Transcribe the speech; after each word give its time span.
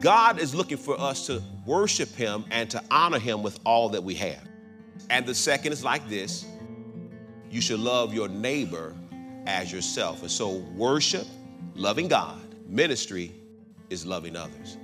God 0.00 0.40
is 0.40 0.54
looking 0.54 0.78
for 0.78 0.98
us 0.98 1.26
to 1.26 1.42
worship 1.66 2.08
Him 2.14 2.44
and 2.50 2.70
to 2.70 2.82
honor 2.90 3.18
Him 3.18 3.42
with 3.42 3.60
all 3.66 3.90
that 3.90 4.02
we 4.02 4.14
have. 4.14 4.48
And 5.10 5.26
the 5.26 5.34
second 5.34 5.72
is 5.72 5.84
like 5.84 6.08
this 6.08 6.46
you 7.50 7.60
should 7.60 7.80
love 7.80 8.14
your 8.14 8.28
neighbor 8.28 8.94
as 9.46 9.72
yourself. 9.72 10.22
And 10.22 10.30
so, 10.30 10.56
worship, 10.74 11.26
loving 11.74 12.08
God, 12.08 12.40
ministry 12.66 13.32
is 13.90 14.06
loving 14.06 14.36
others. 14.36 14.78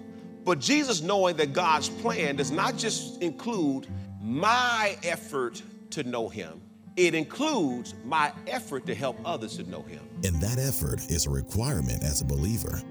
But 0.45 0.59
Jesus, 0.59 1.01
knowing 1.01 1.37
that 1.37 1.53
God's 1.53 1.89
plan 1.89 2.37
does 2.37 2.51
not 2.51 2.77
just 2.77 3.23
include 3.23 3.87
my 4.21 4.97
effort 5.03 5.63
to 5.91 6.03
know 6.03 6.29
Him, 6.29 6.61
it 6.97 7.15
includes 7.15 7.95
my 8.05 8.33
effort 8.47 8.85
to 8.87 8.95
help 8.95 9.17
others 9.25 9.57
to 9.57 9.71
know 9.71 9.83
Him. 9.83 10.01
And 10.25 10.41
that 10.43 10.59
effort 10.59 11.01
is 11.09 11.27
a 11.27 11.31
requirement 11.31 12.03
as 12.03 12.21
a 12.21 12.25
believer. 12.25 12.83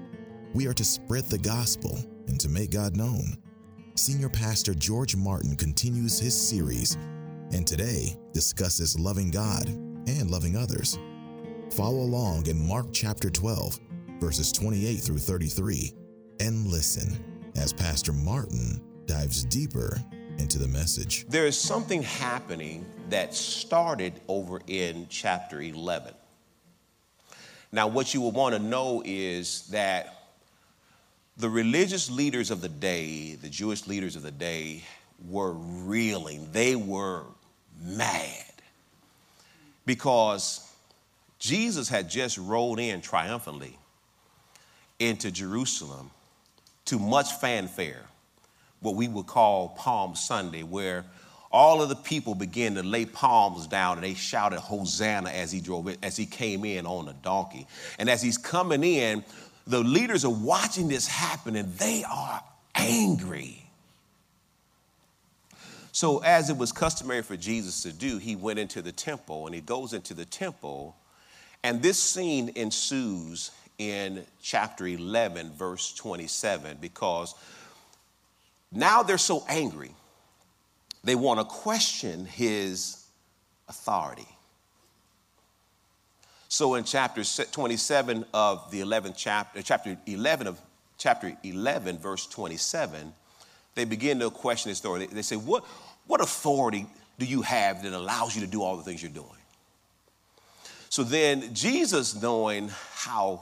We 0.54 0.66
are 0.66 0.74
to 0.74 0.84
spread 0.84 1.24
the 1.24 1.38
gospel 1.38 1.98
and 2.26 2.38
to 2.40 2.48
make 2.48 2.70
God 2.70 2.96
known. 2.96 3.36
Senior 3.94 4.28
Pastor 4.28 4.74
George 4.74 5.16
Martin 5.16 5.56
continues 5.56 6.18
his 6.18 6.38
series 6.38 6.96
and 7.52 7.66
today 7.66 8.16
discusses 8.32 8.98
loving 8.98 9.30
God 9.30 9.68
and 9.68 10.30
loving 10.30 10.56
others. 10.56 10.98
Follow 11.70 12.00
along 12.00 12.46
in 12.46 12.66
Mark 12.66 12.86
chapter 12.92 13.30
12, 13.30 13.80
verses 14.20 14.52
28 14.52 14.96
through 14.96 15.18
33, 15.18 15.92
and 16.40 16.66
listen 16.66 17.52
as 17.56 17.72
Pastor 17.72 18.12
Martin 18.12 18.80
dives 19.06 19.44
deeper 19.44 19.98
into 20.38 20.58
the 20.58 20.68
message. 20.68 21.26
There 21.28 21.46
is 21.46 21.58
something 21.58 22.02
happening 22.02 22.84
that 23.08 23.34
started 23.34 24.20
over 24.28 24.60
in 24.66 25.06
chapter 25.08 25.62
11. 25.62 26.12
Now, 27.72 27.88
what 27.88 28.14
you 28.14 28.20
will 28.20 28.32
want 28.32 28.54
to 28.54 28.60
know 28.60 29.02
is 29.04 29.66
that 29.68 30.15
the 31.36 31.50
religious 31.50 32.10
leaders 32.10 32.50
of 32.50 32.60
the 32.60 32.68
day, 32.68 33.34
the 33.34 33.48
Jewish 33.48 33.86
leaders 33.86 34.16
of 34.16 34.22
the 34.22 34.30
day, 34.30 34.82
were 35.28 35.52
reeling. 35.52 36.48
They 36.52 36.76
were 36.76 37.24
mad 37.82 38.44
because 39.84 40.66
Jesus 41.38 41.88
had 41.88 42.08
just 42.08 42.38
rolled 42.38 42.80
in 42.80 43.00
triumphantly 43.00 43.78
into 44.98 45.30
Jerusalem 45.30 46.10
to 46.86 46.98
much 46.98 47.32
fanfare, 47.34 48.04
what 48.80 48.94
we 48.94 49.08
would 49.08 49.26
call 49.26 49.70
Palm 49.70 50.14
Sunday, 50.14 50.62
where 50.62 51.04
all 51.52 51.82
of 51.82 51.88
the 51.88 51.96
people 51.96 52.34
began 52.34 52.74
to 52.74 52.82
lay 52.82 53.04
palms 53.04 53.66
down 53.66 53.96
and 53.96 54.04
they 54.04 54.14
shouted 54.14 54.58
hosanna 54.58 55.30
as 55.30 55.52
he 55.52 55.60
drove 55.60 55.88
in, 55.88 55.96
as 56.02 56.16
he 56.16 56.26
came 56.26 56.64
in 56.64 56.86
on 56.86 57.08
a 57.08 57.12
donkey 57.14 57.66
and 57.98 58.10
as 58.10 58.20
he's 58.20 58.36
coming 58.36 58.82
in 58.82 59.24
the 59.66 59.80
leaders 59.80 60.24
are 60.24 60.32
watching 60.32 60.88
this 60.88 61.06
happen 61.06 61.56
and 61.56 61.72
they 61.74 62.04
are 62.04 62.42
angry 62.74 63.62
so 65.92 66.18
as 66.18 66.50
it 66.50 66.56
was 66.56 66.72
customary 66.72 67.22
for 67.22 67.36
jesus 67.36 67.82
to 67.82 67.92
do 67.92 68.18
he 68.18 68.36
went 68.36 68.58
into 68.58 68.82
the 68.82 68.92
temple 68.92 69.46
and 69.46 69.54
he 69.54 69.60
goes 69.60 69.92
into 69.92 70.14
the 70.14 70.24
temple 70.24 70.96
and 71.62 71.82
this 71.82 71.98
scene 71.98 72.52
ensues 72.54 73.50
in 73.78 74.24
chapter 74.42 74.86
11 74.86 75.52
verse 75.52 75.94
27 75.94 76.78
because 76.80 77.34
now 78.72 79.02
they're 79.02 79.18
so 79.18 79.44
angry 79.48 79.90
they 81.06 81.14
want 81.14 81.38
to 81.38 81.44
question 81.44 82.26
his 82.26 83.06
authority. 83.68 84.26
So 86.48 86.74
in 86.74 86.84
chapter 86.84 87.22
27 87.24 88.24
of 88.32 88.70
the 88.70 88.80
11th 88.80 89.14
chapter, 89.16 89.58
uh, 89.58 89.62
chapter 89.62 89.96
11 90.06 90.46
of 90.46 90.60
chapter 90.98 91.36
11, 91.42 91.98
verse 91.98 92.26
27, 92.26 93.12
they 93.74 93.84
begin 93.84 94.18
to 94.20 94.30
question 94.30 94.70
his 94.70 94.78
authority. 94.78 95.06
They 95.06 95.22
say, 95.22 95.36
what, 95.36 95.64
what 96.06 96.20
authority 96.20 96.86
do 97.18 97.26
you 97.26 97.42
have 97.42 97.82
that 97.82 97.92
allows 97.92 98.34
you 98.34 98.42
to 98.42 98.46
do 98.46 98.62
all 98.62 98.76
the 98.76 98.82
things 98.82 99.02
you're 99.02 99.10
doing? 99.10 99.28
So 100.88 101.02
then 101.02 101.52
Jesus, 101.52 102.20
knowing 102.20 102.70
how, 102.94 103.40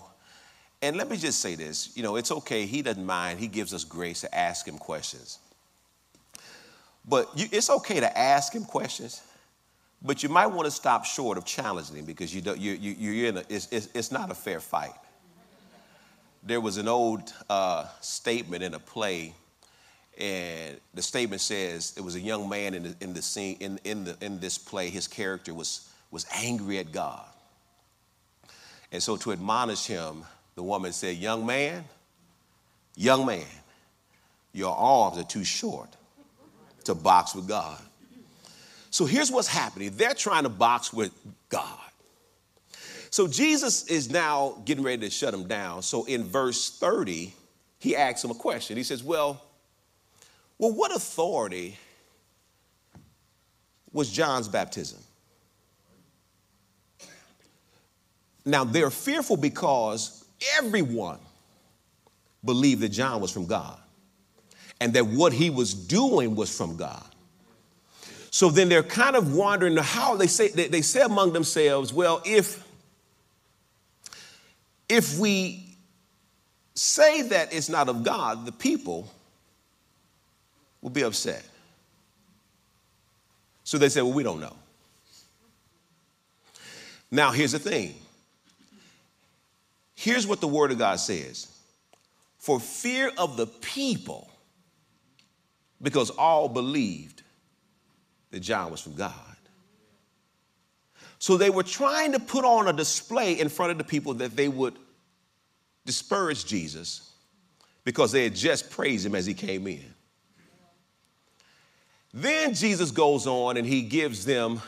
and 0.83 0.97
let 0.97 1.09
me 1.09 1.17
just 1.17 1.41
say 1.41 1.55
this, 1.55 1.97
you 1.97 2.03
know, 2.03 2.17
it's 2.17 2.33
okay, 2.33 2.67
he 2.67 2.83
doesn't 2.83 3.05
mind, 3.05 3.39
he 3.39 3.49
gives 3.49 3.73
us 3.75 3.85
grace 3.85 4.23
to 4.23 4.35
ask 4.35 4.67
him 4.67 4.79
questions. 4.79 5.39
But 7.07 7.29
you, 7.37 7.47
it's 7.53 7.71
okay 7.71 8.01
to 8.01 8.19
ask 8.19 8.53
him 8.53 8.65
questions, 8.65 9.23
but 10.05 10.23
you 10.23 10.29
might 10.29 10.47
want 10.47 10.67
to 10.67 10.71
stop 10.71 11.07
short 11.07 11.39
of 11.39 11.47
challenging 11.47 11.97
him 11.97 12.05
because 12.05 12.35
you 12.35 12.43
don't, 12.43 12.59
you, 12.59 12.73
you, 12.73 12.93
you're 12.93 13.29
in 13.29 13.39
a, 13.39 13.45
it's, 13.49 13.69
it's, 13.73 13.89
it's 13.95 14.13
not 14.13 14.31
a 14.31 14.35
fair 14.35 14.61
fight. 14.61 14.93
There 16.43 16.61
was 16.61 16.77
an 16.77 16.89
old 16.89 17.33
uh, 17.49 17.87
statement 18.03 18.63
in 18.63 18.75
a 18.75 18.79
play, 18.79 19.35
and 20.19 20.79
the 20.93 21.01
statement 21.01 21.41
says 21.41 21.95
it 21.97 22.03
was 22.03 22.17
a 22.17 22.21
young 22.21 22.51
man 22.51 22.75
in 22.75 22.83
the, 22.83 22.97
in 23.01 23.15
the 23.15 23.23
scene 23.23 23.57
in, 23.61 23.81
in, 23.85 24.05
the, 24.05 24.17
in 24.21 24.41
this 24.41 24.59
play. 24.59 24.91
His 24.91 25.09
character 25.09 25.55
was, 25.55 25.89
was 26.11 26.27
angry 26.35 26.79
at 26.79 26.93
God, 26.93 27.25
and 28.93 29.03
so 29.03 29.17
to 29.17 29.33
admonish 29.33 29.87
him, 29.87 30.23
the 30.55 30.63
woman 30.63 30.93
said, 30.93 31.17
"Young 31.17 31.47
man, 31.47 31.83
young 32.95 33.25
man, 33.25 33.47
your 34.53 34.77
arms 34.77 35.17
are 35.17 35.25
too 35.25 35.45
short." 35.45 35.97
to 36.85 36.95
box 36.95 37.35
with 37.35 37.49
God. 37.49 37.81
So 38.95 39.07
here's 39.07 39.29
what's 39.29 39.49
happening 39.49 39.91
they're 39.97 40.15
trying 40.15 40.45
to 40.45 40.49
box 40.49 40.93
with 40.93 41.13
God. 41.49 41.81
So 43.11 43.27
Jesus 43.27 43.89
is 43.89 44.09
now 44.09 44.63
getting 44.65 44.85
ready 44.85 45.01
to 45.01 45.11
shut 45.11 45.33
them 45.33 45.49
down. 45.49 45.83
So 45.83 46.05
in 46.05 46.23
verse 46.23 46.79
30, 46.79 47.35
he 47.81 47.97
asks 47.97 48.23
him 48.23 48.31
a 48.31 48.35
question. 48.35 48.77
He 48.77 48.85
says, 48.85 49.03
Well, 49.03 49.43
well, 50.59 50.73
what 50.73 50.95
authority 50.95 51.77
was 53.93 54.13
John's 54.13 54.47
baptism? 54.47 55.01
Now 58.45 58.63
they're 58.63 58.91
fearful 58.91 59.37
because 59.37 60.25
everyone 60.57 61.19
believed 62.45 62.81
that 62.83 62.91
John 62.91 63.21
was 63.21 63.33
from 63.33 63.47
God 63.47 63.77
and 64.81 64.93
that 64.93 65.05
what 65.05 65.33
he 65.33 65.51
was 65.51 65.75
doing 65.75 66.37
was 66.37 66.57
from 66.57 66.77
God. 66.77 67.14
So 68.35 68.51
then 68.51 68.69
they're 68.69 68.83
kind 68.83 69.15
of 69.15 69.33
wondering 69.33 69.77
how 69.77 70.17
they 70.17 70.27
say 70.27 70.49
they, 70.49 70.67
they 70.67 70.83
say 70.83 71.03
among 71.03 71.33
themselves, 71.33 71.93
well, 71.93 72.21
if 72.25 72.67
if 74.89 75.21
we 75.21 75.77
say 76.75 77.23
that 77.23 77.53
it's 77.55 77.69
not 77.69 77.89
of 77.89 78.03
God, 78.03 78.45
the 78.45 78.51
people 78.51 79.09
will 80.83 80.91
be 80.91 81.03
upset. 81.03 81.47
So 83.63 83.79
they 83.79 83.89
say, 83.89 84.03
well, 84.03 84.13
we 84.13 84.25
don't 84.25 84.41
know. 84.41 84.57
Now, 87.13 87.31
here's 87.31 87.53
the 87.53 87.61
thing. 87.61 87.95
Here's 89.95 90.27
what 90.27 90.41
the 90.41 90.49
Word 90.49 90.73
of 90.73 90.79
God 90.79 90.99
says 90.99 91.47
For 92.41 92.59
fear 92.59 93.13
of 93.17 93.37
the 93.37 93.47
people, 93.47 94.29
because 95.81 96.11
all 96.11 96.49
believed 96.49 97.21
that 98.35 98.41
John 98.41 98.71
was 98.71 98.81
from 98.81 98.95
God. 98.95 99.13
So 101.19 101.37
they 101.37 101.51
were 101.51 101.63
trying 101.63 102.13
to 102.13 102.19
put 102.19 102.45
on 102.45 102.69
a 102.69 102.73
display 102.73 103.39
in 103.39 103.49
front 103.49 103.73
of 103.73 103.79
the 103.79 103.85
people 103.85 104.15
that 104.15 104.37
they 104.37 104.49
would 104.49 104.75
disparage 105.87 106.45
Jesus 106.45 107.13
because 107.85 108.13
they 108.13 108.25
had 108.25 108.35
just 108.35 108.71
praised 108.71 109.07
him 109.07 109.15
as 109.15 109.25
he 109.25 109.35
came 109.35 109.67
in. 109.67 109.95
Then 112.13 112.55
Jesus 112.55 112.91
goes 112.91 113.27
on 113.27 113.57
and 113.57 113.67
he 113.67 113.83
gives 113.83 114.25
them 114.25 114.61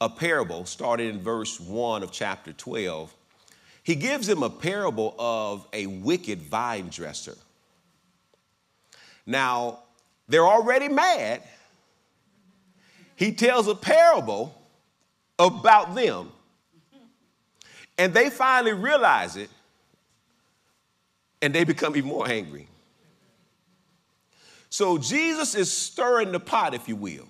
a 0.00 0.08
parable, 0.08 0.66
starting 0.66 1.08
in 1.08 1.20
verse 1.20 1.58
1 1.58 2.02
of 2.02 2.12
chapter 2.12 2.52
12. 2.52 3.14
He 3.82 3.94
gives 3.94 4.26
them 4.26 4.42
a 4.42 4.50
parable 4.50 5.14
of 5.18 5.66
a 5.72 5.86
wicked 5.86 6.42
vine 6.42 6.88
dresser. 6.90 7.36
Now, 9.24 9.80
they're 10.28 10.46
already 10.46 10.88
mad. 10.88 11.42
He 13.16 13.32
tells 13.32 13.66
a 13.66 13.74
parable 13.74 14.54
about 15.38 15.94
them. 15.94 16.30
And 17.98 18.12
they 18.12 18.28
finally 18.28 18.74
realize 18.74 19.36
it 19.36 19.48
and 21.40 21.54
they 21.54 21.64
become 21.64 21.96
even 21.96 22.10
more 22.10 22.28
angry. 22.28 22.68
So 24.68 24.98
Jesus 24.98 25.54
is 25.54 25.72
stirring 25.72 26.32
the 26.32 26.40
pot, 26.40 26.74
if 26.74 26.88
you 26.88 26.96
will. 26.96 27.26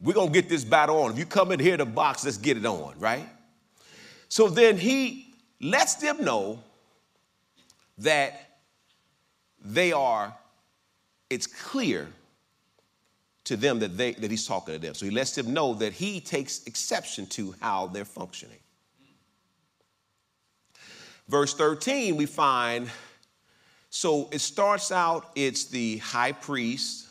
We're 0.00 0.14
going 0.14 0.28
to 0.28 0.32
get 0.32 0.48
this 0.48 0.64
battle 0.64 1.02
on. 1.02 1.12
If 1.12 1.18
you 1.18 1.26
come 1.26 1.50
in 1.50 1.58
here 1.58 1.76
to 1.76 1.84
box, 1.84 2.24
let's 2.24 2.36
get 2.36 2.56
it 2.56 2.64
on, 2.64 2.94
right? 3.00 3.28
So 4.28 4.48
then 4.48 4.76
he 4.76 5.34
lets 5.60 5.96
them 5.96 6.24
know 6.24 6.62
that 7.98 8.58
they 9.64 9.92
are 9.92 10.32
it's 11.30 11.46
clear 11.46 12.08
to 13.48 13.56
them 13.56 13.78
that, 13.78 13.96
they, 13.96 14.12
that 14.12 14.30
he's 14.30 14.46
talking 14.46 14.74
to 14.74 14.78
them. 14.78 14.92
So 14.92 15.06
he 15.06 15.10
lets 15.10 15.34
them 15.34 15.54
know 15.54 15.72
that 15.74 15.94
he 15.94 16.20
takes 16.20 16.66
exception 16.66 17.26
to 17.28 17.54
how 17.60 17.86
they're 17.86 18.04
functioning. 18.04 18.58
Verse 21.28 21.54
13, 21.54 22.16
we 22.16 22.26
find 22.26 22.90
So 23.88 24.28
it 24.32 24.40
starts 24.40 24.92
out, 24.92 25.30
it's 25.34 25.64
the 25.64 25.96
high 25.98 26.32
priest, 26.32 27.08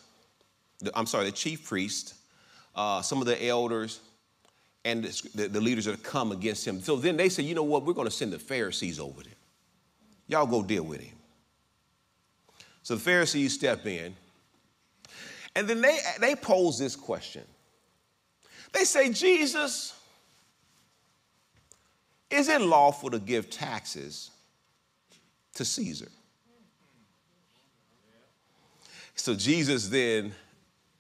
the, 0.80 0.92
I'm 0.96 1.08
sorry, 1.08 1.26
the 1.26 1.32
chief 1.32 1.66
priest, 1.66 2.14
uh, 2.76 3.02
some 3.02 3.20
of 3.20 3.26
the 3.26 3.44
elders, 3.44 4.00
and 4.86 5.06
the, 5.06 5.48
the, 5.48 5.60
leaders 5.60 5.86
that 5.86 6.04
come 6.04 6.32
against 6.32 6.68
him. 6.68 6.82
So 6.82 6.96
then 6.98 7.18
they 7.18 7.30
say, 7.30 7.42
you 7.42 7.56
know 7.56 7.64
what, 7.64 7.84
we're 7.84 7.94
going 7.94 8.08
to 8.08 8.14
send 8.14 8.32
the 8.32 8.40
Pharisees 8.40 9.00
over 9.00 9.24
there. 9.24 9.34
Y'all 10.28 10.46
go 10.46 10.62
deal 10.64 10.84
with 10.84 11.02
him. 11.02 11.16
So 12.84 12.94
the 12.94 13.02
Pharisees 13.02 13.54
step 13.54 13.88
in, 13.88 14.16
and 15.58 15.68
then 15.68 15.82
they, 15.82 15.98
they 16.20 16.36
pose 16.36 16.78
this 16.78 16.96
question. 16.96 17.42
They 18.74 18.84
say, 18.84 19.12
Jesus, 19.12 20.00
is 22.30 22.48
it 22.48 22.62
lawful 22.62 23.10
to 23.10 23.18
give 23.18 23.50
taxes 23.50 24.30
to 25.56 25.66
Caesar? 25.66 26.10
So 29.16 29.34
Jesus 29.34 29.90
then 29.90 30.32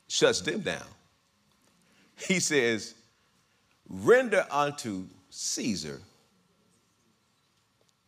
shuts 0.07 0.41
them 0.41 0.61
down. 0.61 0.87
He 2.15 2.39
says, 2.39 2.95
Render 3.87 4.43
unto 4.49 5.05
Caesar 5.29 6.01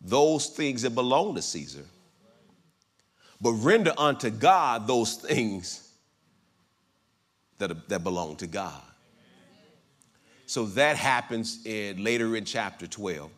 those 0.02 0.48
things 0.48 0.82
that 0.82 0.96
belong 0.96 1.36
to 1.36 1.44
Caesar, 1.44 1.86
but 3.40 3.52
render 3.52 3.94
unto 4.00 4.32
God 4.32 4.88
those 4.88 5.18
things 5.18 5.86
that, 7.60 7.88
that 7.90 8.04
belong 8.04 8.36
to 8.38 8.48
God. 8.48 8.82
So 10.46 10.66
that 10.66 10.96
happens 10.96 11.64
in, 11.66 12.04
later 12.04 12.36
in 12.36 12.44
chapter 12.44 12.88
12. 12.88 13.30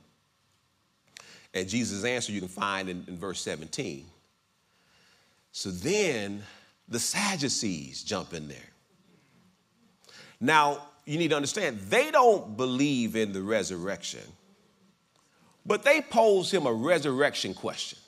And 1.53 1.67
Jesus' 1.67 2.05
answer 2.05 2.31
you 2.31 2.39
can 2.39 2.47
find 2.47 2.87
in, 2.87 3.03
in 3.07 3.17
verse 3.17 3.41
17. 3.41 4.05
So 5.51 5.69
then 5.69 6.41
the 6.87 6.99
Sadducees 6.99 8.03
jump 8.03 8.33
in 8.33 8.47
there. 8.47 8.57
Now, 10.39 10.87
you 11.05 11.17
need 11.17 11.29
to 11.31 11.35
understand, 11.35 11.79
they 11.81 12.11
don't 12.11 12.55
believe 12.55 13.15
in 13.15 13.33
the 13.33 13.41
resurrection, 13.41 14.21
but 15.65 15.83
they 15.83 16.01
pose 16.01 16.51
him 16.51 16.65
a 16.65 16.73
resurrection 16.73 17.53
question. 17.53 17.99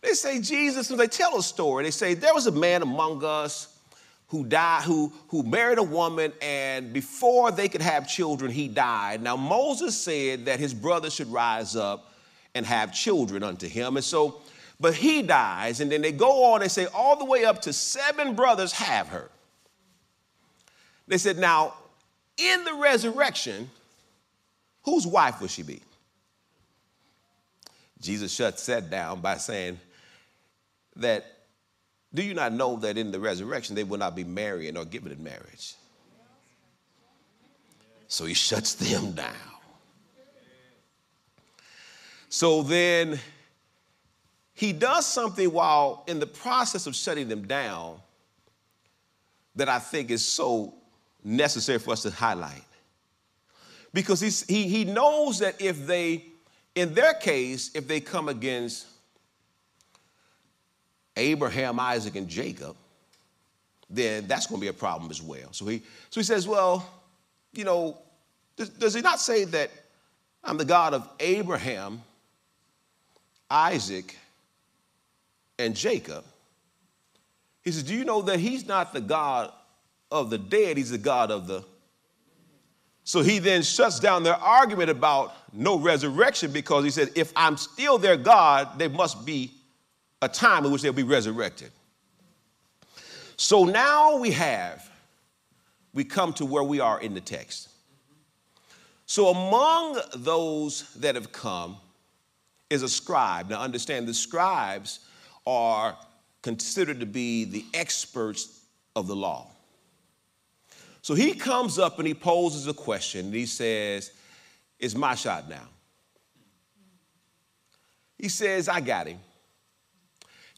They 0.00 0.14
say, 0.14 0.40
Jesus, 0.40 0.90
and 0.90 0.98
they 0.98 1.06
tell 1.06 1.36
a 1.36 1.42
story. 1.42 1.84
They 1.84 1.90
say, 1.90 2.14
there 2.14 2.32
was 2.32 2.46
a 2.46 2.52
man 2.52 2.80
among 2.80 3.22
us 3.22 3.69
who 4.30 4.44
died, 4.44 4.84
who, 4.84 5.12
who 5.28 5.42
married 5.42 5.78
a 5.78 5.82
woman, 5.82 6.32
and 6.40 6.92
before 6.92 7.50
they 7.50 7.68
could 7.68 7.82
have 7.82 8.08
children, 8.08 8.50
he 8.50 8.68
died. 8.68 9.20
Now, 9.20 9.36
Moses 9.36 10.00
said 10.00 10.46
that 10.46 10.60
his 10.60 10.72
brother 10.72 11.10
should 11.10 11.30
rise 11.32 11.74
up 11.74 12.12
and 12.54 12.64
have 12.64 12.94
children 12.94 13.42
unto 13.42 13.68
him. 13.68 13.96
And 13.96 14.04
so, 14.04 14.40
but 14.78 14.94
he 14.94 15.22
dies, 15.22 15.80
and 15.80 15.90
then 15.90 16.00
they 16.00 16.12
go 16.12 16.52
on 16.52 16.62
and 16.62 16.70
say, 16.70 16.86
all 16.94 17.16
the 17.16 17.24
way 17.24 17.44
up 17.44 17.62
to 17.62 17.72
seven 17.72 18.36
brothers 18.36 18.72
have 18.72 19.08
her. 19.08 19.28
They 21.08 21.18
said, 21.18 21.36
now, 21.36 21.74
in 22.36 22.62
the 22.62 22.74
resurrection, 22.74 23.68
whose 24.84 25.08
wife 25.08 25.40
will 25.40 25.48
she 25.48 25.64
be? 25.64 25.82
Jesus 28.00 28.32
shuts 28.32 28.64
that 28.66 28.90
down 28.90 29.20
by 29.20 29.38
saying 29.38 29.80
that 30.96 31.39
do 32.12 32.22
you 32.22 32.34
not 32.34 32.52
know 32.52 32.76
that 32.76 32.98
in 32.98 33.10
the 33.10 33.20
resurrection 33.20 33.74
they 33.74 33.84
will 33.84 33.98
not 33.98 34.16
be 34.16 34.24
marrying 34.24 34.76
or 34.76 34.84
given 34.84 35.12
in 35.12 35.22
marriage? 35.22 35.74
So 38.08 38.24
he 38.24 38.34
shuts 38.34 38.74
them 38.74 39.12
down. 39.12 39.34
So 42.28 42.62
then 42.62 43.18
he 44.54 44.72
does 44.72 45.06
something 45.06 45.52
while 45.52 46.04
in 46.06 46.18
the 46.20 46.26
process 46.26 46.86
of 46.86 46.94
shutting 46.94 47.28
them 47.28 47.46
down 47.46 47.98
that 49.56 49.68
I 49.68 49.78
think 49.78 50.10
is 50.10 50.24
so 50.24 50.74
necessary 51.24 51.78
for 51.78 51.92
us 51.92 52.02
to 52.02 52.10
highlight. 52.10 52.64
Because 53.92 54.20
he, 54.20 54.68
he 54.68 54.84
knows 54.84 55.40
that 55.40 55.60
if 55.60 55.86
they, 55.86 56.24
in 56.74 56.94
their 56.94 57.14
case, 57.14 57.70
if 57.74 57.88
they 57.88 58.00
come 58.00 58.28
against 58.28 58.86
Abraham, 61.16 61.78
Isaac, 61.80 62.16
and 62.16 62.28
Jacob, 62.28 62.76
then 63.88 64.26
that's 64.26 64.46
going 64.46 64.60
to 64.60 64.64
be 64.64 64.68
a 64.68 64.72
problem 64.72 65.10
as 65.10 65.20
well. 65.20 65.52
So 65.52 65.66
he, 65.66 65.82
so 66.10 66.20
he 66.20 66.24
says, 66.24 66.46
Well, 66.46 66.88
you 67.52 67.64
know, 67.64 67.98
does, 68.56 68.68
does 68.70 68.94
he 68.94 69.00
not 69.00 69.20
say 69.20 69.44
that 69.44 69.70
I'm 70.44 70.56
the 70.56 70.64
God 70.64 70.94
of 70.94 71.08
Abraham, 71.18 72.02
Isaac, 73.50 74.16
and 75.58 75.74
Jacob? 75.74 76.24
He 77.62 77.72
says, 77.72 77.82
Do 77.82 77.94
you 77.94 78.04
know 78.04 78.22
that 78.22 78.38
he's 78.38 78.66
not 78.66 78.92
the 78.92 79.00
God 79.00 79.52
of 80.10 80.30
the 80.30 80.38
dead, 80.38 80.76
he's 80.76 80.90
the 80.90 80.98
God 80.98 81.30
of 81.30 81.46
the. 81.46 81.64
So 83.04 83.22
he 83.22 83.38
then 83.38 83.62
shuts 83.62 83.98
down 83.98 84.22
their 84.22 84.36
argument 84.36 84.90
about 84.90 85.34
no 85.52 85.78
resurrection 85.78 86.52
because 86.52 86.84
he 86.84 86.90
said, 86.90 87.10
If 87.16 87.32
I'm 87.34 87.56
still 87.56 87.98
their 87.98 88.16
God, 88.16 88.78
they 88.78 88.88
must 88.88 89.26
be 89.26 89.52
a 90.22 90.28
time 90.28 90.64
in 90.64 90.72
which 90.72 90.82
they'll 90.82 90.92
be 90.92 91.02
resurrected. 91.02 91.70
So 93.36 93.64
now 93.64 94.18
we 94.18 94.32
have, 94.32 94.88
we 95.94 96.04
come 96.04 96.32
to 96.34 96.44
where 96.44 96.62
we 96.62 96.80
are 96.80 97.00
in 97.00 97.14
the 97.14 97.20
text. 97.20 97.68
So 99.06 99.28
among 99.28 100.00
those 100.14 100.92
that 100.94 101.14
have 101.14 101.32
come 101.32 101.76
is 102.68 102.82
a 102.82 102.88
scribe. 102.88 103.50
Now 103.50 103.60
understand 103.60 104.06
the 104.06 104.14
scribes 104.14 105.00
are 105.46 105.96
considered 106.42 107.00
to 107.00 107.06
be 107.06 107.44
the 107.44 107.64
experts 107.74 108.60
of 108.94 109.06
the 109.06 109.16
law. 109.16 109.48
So 111.02 111.14
he 111.14 111.32
comes 111.32 111.78
up 111.78 111.98
and 111.98 112.06
he 112.06 112.14
poses 112.14 112.66
a 112.66 112.74
question 112.74 113.26
and 113.26 113.34
he 113.34 113.46
says, 113.46 114.12
It's 114.78 114.94
my 114.94 115.14
shot 115.14 115.48
now. 115.48 115.66
He 118.18 118.28
says, 118.28 118.68
I 118.68 118.80
got 118.80 119.06
him. 119.06 119.18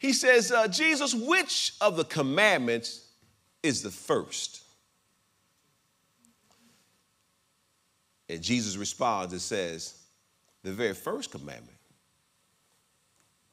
He 0.03 0.11
says, 0.11 0.51
uh, 0.51 0.67
Jesus, 0.67 1.13
which 1.13 1.75
of 1.79 1.95
the 1.95 2.03
commandments 2.03 3.07
is 3.63 3.81
the 3.81 3.89
first? 3.89 4.61
And 8.27 8.41
Jesus 8.41 8.75
responds 8.75 9.31
and 9.31 9.41
says, 9.41 9.97
The 10.61 10.73
very 10.73 10.93
first 10.93 11.31
commandment 11.31 11.77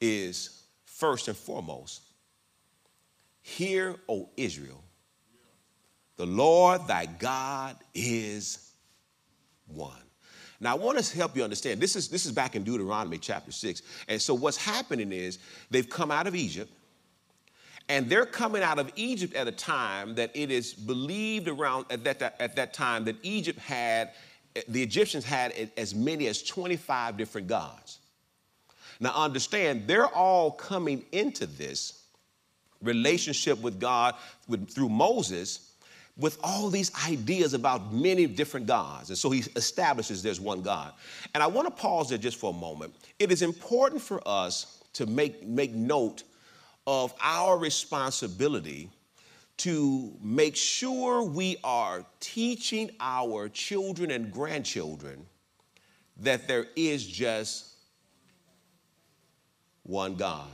is 0.01 0.65
first 0.87 1.29
and 1.29 1.37
foremost, 1.37 2.03
Hear, 3.43 3.95
O 4.09 4.29
Israel, 4.37 4.83
the 6.17 6.27
Lord 6.27 6.85
thy 6.89 7.07
God 7.07 7.77
is 7.95 8.73
one. 9.69 10.10
Now, 10.61 10.77
I 10.77 10.79
want 10.79 10.99
to 10.99 11.17
help 11.17 11.37
you 11.37 11.43
understand. 11.43 11.81
This 11.81 11.97
is, 11.97 12.09
this 12.09 12.27
is 12.27 12.33
back 12.33 12.55
in 12.55 12.65
Deuteronomy 12.65 13.17
chapter 13.17 13.51
6. 13.51 13.83
And 14.09 14.21
so, 14.21 14.35
what's 14.35 14.59
happening 14.59 15.11
is 15.11 15.39
they've 15.71 15.89
come 15.89 16.11
out 16.11 16.27
of 16.27 16.35
Egypt, 16.35 16.71
and 17.89 18.09
they're 18.11 18.27
coming 18.27 18.63
out 18.63 18.79
of 18.79 18.93
Egypt 18.95 19.35
at 19.35 19.49
a 19.49 19.53
time 19.53 20.15
that 20.17 20.31
it 20.35 20.51
is 20.51 20.75
believed 20.75 21.49
around 21.49 21.87
at 21.91 22.05
that, 22.05 22.37
at 22.39 22.57
that 22.57 22.75
time 22.75 23.05
that 23.07 23.17
Egypt 23.23 23.59
had, 23.59 24.11
the 24.69 24.83
Egyptians 24.83 25.25
had 25.25 25.71
as 25.77 25.95
many 25.95 26.27
as 26.27 26.43
25 26.43 27.17
different 27.17 27.49
gods. 27.49 27.99
Now, 29.01 29.15
understand, 29.15 29.87
they're 29.87 30.07
all 30.07 30.51
coming 30.51 31.05
into 31.11 31.47
this 31.47 32.03
relationship 32.83 33.61
with 33.63 33.81
God 33.81 34.15
with, 34.47 34.71
through 34.71 34.91
Moses 34.91 35.70
with 36.21 36.39
all 36.45 36.69
these 36.69 36.93
ideas 37.09 37.55
about 37.55 37.93
many 37.93 38.27
different 38.27 38.67
gods. 38.67 39.09
And 39.09 39.19
so 39.19 39.31
he 39.31 39.41
establishes 39.57 40.23
there's 40.23 40.41
one 40.41 40.61
God. 40.61 40.93
And 41.35 41.43
I 41.43 41.47
want 41.47 41.67
to 41.67 41.75
pause 41.75 42.11
there 42.11 42.19
just 42.19 42.39
for 42.39 42.51
a 42.51 42.57
moment. 42.57 42.95
It 43.19 43.33
is 43.33 43.43
important 43.43 44.03
for 44.03 44.23
us 44.29 44.83
to 44.93 45.07
make, 45.07 45.47
make 45.47 45.73
note 45.73 46.23
of 46.87 47.15
our 47.23 47.57
responsibility 47.59 48.91
to 49.59 50.13
make 50.23 50.57
sure 50.57 51.23
we 51.23 51.57
are 51.63 52.05
teaching 52.19 52.91
our 52.99 53.49
children 53.49 54.11
and 54.11 54.33
grandchildren 54.33 55.27
that 56.19 56.49
there 56.49 56.67
is 56.77 57.07
just 57.07 57.67
one 59.83 60.15
God. 60.15 60.49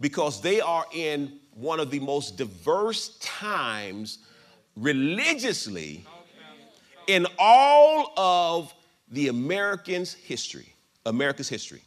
Because 0.00 0.40
they 0.40 0.60
are 0.60 0.84
in 0.92 1.38
one 1.56 1.80
of 1.80 1.90
the 1.90 2.00
most 2.00 2.36
diverse 2.36 3.16
times 3.18 4.18
religiously 4.76 6.04
in 7.06 7.26
all 7.38 8.12
of 8.16 8.74
the 9.10 9.28
Americans' 9.28 10.12
history, 10.12 10.74
America's 11.06 11.48
history. 11.48 11.80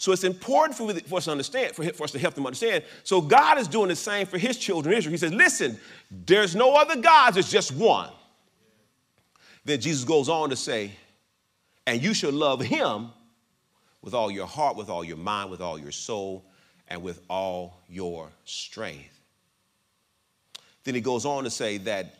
So 0.00 0.12
it's 0.12 0.22
important 0.22 0.78
for, 0.78 0.94
for, 1.08 1.18
us 1.18 1.24
to 1.24 1.32
understand, 1.32 1.74
for, 1.74 1.84
for 1.92 2.04
us 2.04 2.12
to 2.12 2.20
help 2.20 2.34
them 2.34 2.46
understand. 2.46 2.84
So 3.02 3.20
God 3.20 3.58
is 3.58 3.66
doing 3.66 3.88
the 3.88 3.96
same 3.96 4.26
for 4.26 4.38
his 4.38 4.56
children 4.56 4.96
Israel. 4.96 5.10
He 5.10 5.16
says, 5.16 5.32
listen, 5.32 5.78
there's 6.08 6.54
no 6.54 6.76
other 6.76 7.00
gods, 7.00 7.34
there's 7.34 7.50
just 7.50 7.72
one. 7.72 8.10
Then 9.64 9.80
Jesus 9.80 10.04
goes 10.04 10.28
on 10.28 10.50
to 10.50 10.56
say, 10.56 10.92
and 11.84 12.00
you 12.00 12.14
shall 12.14 12.32
love 12.32 12.60
him 12.60 13.10
with 14.00 14.14
all 14.14 14.30
your 14.30 14.46
heart, 14.46 14.76
with 14.76 14.88
all 14.88 15.02
your 15.02 15.16
mind, 15.16 15.50
with 15.50 15.60
all 15.60 15.78
your 15.78 15.90
soul, 15.90 16.44
and 16.88 17.02
with 17.02 17.20
all 17.28 17.80
your 17.88 18.30
strength. 18.44 19.20
Then 20.84 20.94
he 20.94 21.00
goes 21.00 21.24
on 21.24 21.44
to 21.44 21.50
say 21.50 21.78
that 21.78 22.14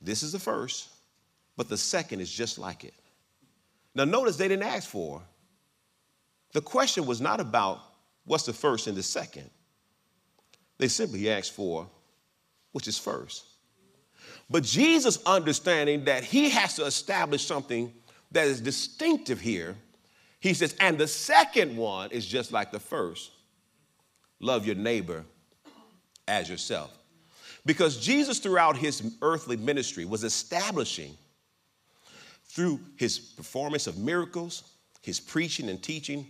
this 0.00 0.22
is 0.22 0.32
the 0.32 0.38
first, 0.38 0.88
but 1.56 1.68
the 1.68 1.76
second 1.76 2.20
is 2.20 2.30
just 2.30 2.58
like 2.58 2.84
it. 2.84 2.94
Now, 3.94 4.04
notice 4.04 4.36
they 4.36 4.48
didn't 4.48 4.66
ask 4.66 4.88
for. 4.88 5.22
The 6.52 6.60
question 6.60 7.06
was 7.06 7.20
not 7.20 7.40
about 7.40 7.80
what's 8.24 8.46
the 8.46 8.52
first 8.52 8.86
and 8.86 8.96
the 8.96 9.02
second. 9.02 9.50
They 10.78 10.88
simply 10.88 11.30
asked 11.30 11.52
for 11.52 11.88
which 12.72 12.86
is 12.88 12.98
first. 12.98 13.46
But 14.50 14.62
Jesus, 14.62 15.18
understanding 15.24 16.04
that 16.04 16.24
he 16.24 16.50
has 16.50 16.76
to 16.76 16.84
establish 16.84 17.44
something 17.44 17.92
that 18.32 18.46
is 18.46 18.60
distinctive 18.60 19.40
here, 19.40 19.74
he 20.40 20.52
says, 20.52 20.76
and 20.78 20.98
the 20.98 21.08
second 21.08 21.74
one 21.74 22.10
is 22.10 22.26
just 22.26 22.52
like 22.52 22.70
the 22.70 22.78
first 22.78 23.30
love 24.40 24.66
your 24.66 24.74
neighbor 24.74 25.24
as 26.28 26.48
yourself. 26.48 26.96
Because 27.64 27.96
Jesus, 27.98 28.38
throughout 28.38 28.76
his 28.76 29.16
earthly 29.22 29.56
ministry, 29.56 30.04
was 30.04 30.22
establishing 30.22 31.16
through 32.44 32.80
his 32.96 33.18
performance 33.18 33.86
of 33.86 33.98
miracles, 33.98 34.62
his 35.02 35.18
preaching 35.18 35.68
and 35.68 35.82
teaching, 35.82 36.26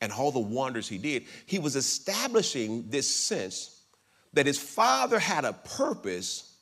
and 0.00 0.12
all 0.12 0.32
the 0.32 0.40
wonders 0.40 0.88
he 0.88 0.98
did, 0.98 1.26
he 1.46 1.58
was 1.58 1.76
establishing 1.76 2.88
this 2.88 3.08
sense 3.08 3.82
that 4.32 4.46
his 4.46 4.58
father 4.58 5.18
had 5.18 5.44
a 5.44 5.52
purpose 5.52 6.56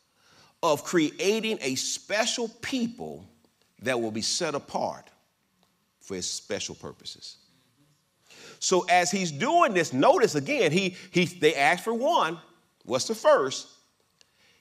of 0.63 0.85
creating 0.85 1.59
a 1.61 1.75
special 1.75 2.49
people 2.63 3.25
that 3.83 4.01
will 4.01 4.11
be 4.11 4.23
set 4.23 4.55
apart 4.55 5.09
for 6.01 6.15
his 6.15 6.29
special 6.29 6.75
purposes. 6.75 7.38
So 8.59 8.85
as 8.89 9.11
he's 9.11 9.31
doing 9.31 9.75
this, 9.75 9.93
notice 9.93 10.35
again, 10.35 10.73
he, 10.73 10.97
he 11.11 11.25
they 11.25 11.55
asked 11.55 11.85
for 11.85 11.95
one. 11.95 12.39
What's 12.85 13.07
the 13.07 13.15
first? 13.15 13.69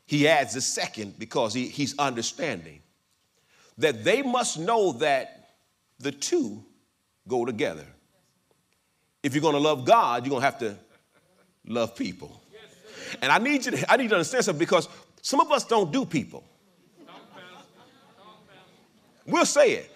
He 0.06 0.28
adds 0.28 0.54
the 0.54 0.62
second 0.62 1.18
because 1.20 1.54
he, 1.54 1.68
he's 1.68 1.98
understanding 1.98 2.82
that 3.78 4.04
they 4.04 4.22
must 4.22 4.58
know 4.58 4.94
that 4.94 5.50
the 6.00 6.12
two 6.12 6.64
go 7.28 7.46
together. 7.46 7.86
If 9.24 9.34
you're 9.34 9.42
gonna 9.42 9.58
love 9.58 9.86
God, 9.86 10.26
you're 10.26 10.32
gonna 10.32 10.46
have 10.46 10.60
to 10.60 10.78
love 11.66 11.96
people. 11.96 12.42
And 13.22 13.32
I 13.32 13.38
need 13.38 13.66
you 13.66 13.72
to, 13.72 13.92
I 13.92 13.98
need 13.98 14.04
you 14.04 14.10
to 14.10 14.16
understand 14.16 14.46
something 14.46 14.60
because 14.60 14.88
some 15.22 15.40
of 15.40 15.52
us 15.52 15.66
don't 15.66 15.92
do 15.92 16.06
people. 16.06 16.44
We'll 19.26 19.46
say 19.46 19.74
it. 19.74 19.92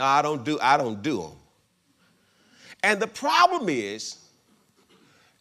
I 0.00 0.22
don't 0.22 0.44
do, 0.44 0.58
I 0.60 0.76
don't 0.76 1.02
do 1.02 1.22
them. 1.22 1.32
And 2.86 3.02
the 3.02 3.08
problem 3.08 3.68
is, 3.68 4.16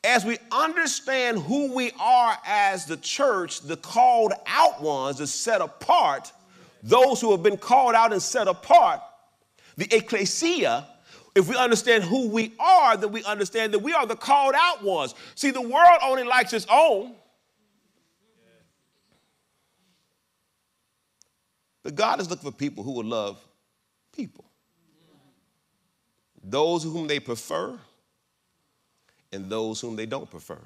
as 0.03 0.25
we 0.25 0.39
understand 0.51 1.37
who 1.37 1.75
we 1.75 1.91
are 1.99 2.35
as 2.43 2.87
the 2.87 2.97
church, 2.97 3.61
the 3.61 3.77
called 3.77 4.33
out 4.47 4.81
ones, 4.81 5.19
the 5.19 5.27
set 5.27 5.61
apart, 5.61 6.33
those 6.81 7.21
who 7.21 7.29
have 7.29 7.43
been 7.43 7.57
called 7.57 7.93
out 7.93 8.11
and 8.11 8.19
set 8.19 8.47
apart, 8.47 8.99
the 9.77 9.87
ecclesia, 9.95 10.87
if 11.35 11.47
we 11.47 11.55
understand 11.55 12.03
who 12.03 12.29
we 12.29 12.51
are, 12.59 12.97
then 12.97 13.11
we 13.11 13.23
understand 13.25 13.75
that 13.75 13.79
we 13.79 13.93
are 13.93 14.07
the 14.07 14.15
called 14.15 14.55
out 14.57 14.83
ones. 14.83 15.13
See, 15.35 15.51
the 15.51 15.61
world 15.61 15.99
only 16.01 16.23
likes 16.23 16.51
its 16.51 16.65
own. 16.67 17.13
But 21.83 21.93
God 21.93 22.19
is 22.19 22.27
looking 22.27 22.49
for 22.49 22.57
people 22.57 22.83
who 22.83 22.93
will 22.93 23.05
love 23.05 23.39
people. 24.15 24.44
Those 26.47 26.83
whom 26.83 27.07
they 27.07 27.19
prefer 27.19 27.77
and 29.31 29.49
those 29.49 29.81
whom 29.81 29.95
they 29.95 30.05
don't 30.05 30.29
prefer. 30.29 30.59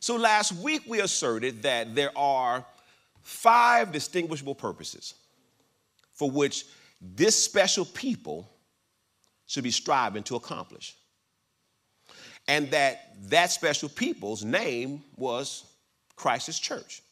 So 0.00 0.16
last 0.16 0.52
week 0.52 0.82
we 0.86 1.00
asserted 1.00 1.62
that 1.62 1.94
there 1.94 2.16
are 2.16 2.64
five 3.22 3.90
distinguishable 3.90 4.54
purposes 4.54 5.14
for 6.12 6.30
which 6.30 6.66
this 7.00 7.42
special 7.42 7.84
people 7.84 8.48
should 9.46 9.64
be 9.64 9.70
striving 9.70 10.22
to 10.24 10.36
accomplish. 10.36 10.96
And 12.48 12.70
that 12.72 13.14
that 13.28 13.50
special 13.50 13.88
people's 13.88 14.44
name 14.44 15.02
was 15.16 15.64
Christ's 16.16 16.58
church. 16.58 17.02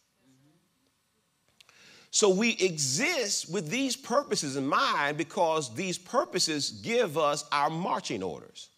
So 2.10 2.28
we 2.28 2.56
exist 2.58 3.50
with 3.50 3.70
these 3.70 3.94
purposes 3.94 4.56
in 4.56 4.66
mind 4.66 5.16
because 5.16 5.72
these 5.74 5.96
purposes 5.96 6.70
give 6.70 7.16
us 7.16 7.44
our 7.52 7.70
marching 7.70 8.22
orders 8.22 8.68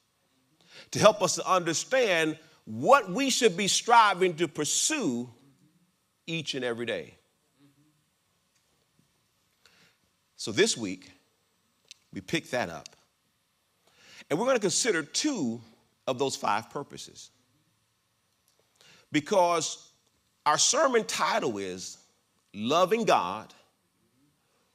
to 0.91 0.99
help 0.99 1.23
us 1.23 1.37
to 1.37 1.51
understand 1.51 2.39
what 2.65 3.11
we 3.11 3.31
should 3.31 3.57
be 3.57 3.69
striving 3.69 4.37
to 4.37 4.47
pursue 4.47 5.29
each 6.27 6.55
and 6.55 6.65
every 6.65 6.87
day. 6.87 7.15
So 10.37 10.53
this 10.53 10.77
week, 10.77 11.11
we 12.13 12.21
pick 12.21 12.51
that 12.51 12.69
up. 12.69 12.89
And 14.29 14.39
we're 14.39 14.47
going 14.47 14.57
to 14.57 14.61
consider 14.61 15.03
two 15.03 15.61
of 16.07 16.19
those 16.19 16.37
five 16.37 16.71
purposes. 16.71 17.31
Because 19.11 19.91
our 20.45 20.59
sermon 20.59 21.05
title 21.05 21.59
is 21.59 21.99
loving 22.55 23.05
God, 23.05 23.53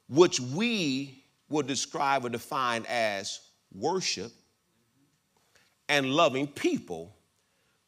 which 0.08 0.40
we 0.40 1.22
will 1.48 1.62
describe 1.62 2.24
or 2.24 2.28
define 2.28 2.84
as 2.88 3.40
worship, 3.72 4.32
and 5.88 6.12
loving 6.12 6.46
people, 6.46 7.14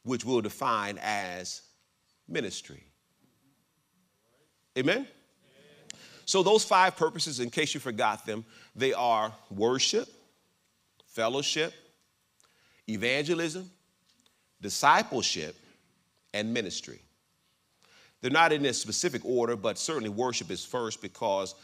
which 0.03 0.25
we'll 0.25 0.41
define 0.41 0.97
as 1.01 1.61
ministry. 2.27 2.83
Amen? 4.77 5.05
So, 6.25 6.43
those 6.43 6.63
five 6.63 6.95
purposes, 6.95 7.39
in 7.39 7.49
case 7.49 7.73
you 7.73 7.79
forgot 7.79 8.25
them, 8.25 8.45
they 8.75 8.93
are 8.93 9.33
worship, 9.49 10.07
fellowship, 11.07 11.73
evangelism, 12.87 13.69
discipleship, 14.61 15.55
and 16.33 16.53
ministry. 16.53 17.01
They're 18.21 18.31
not 18.31 18.53
in 18.53 18.65
a 18.65 18.73
specific 18.73 19.25
order, 19.25 19.55
but 19.55 19.77
certainly 19.77 20.09
worship 20.09 20.51
is 20.51 20.63
first 20.63 21.01
because 21.01 21.55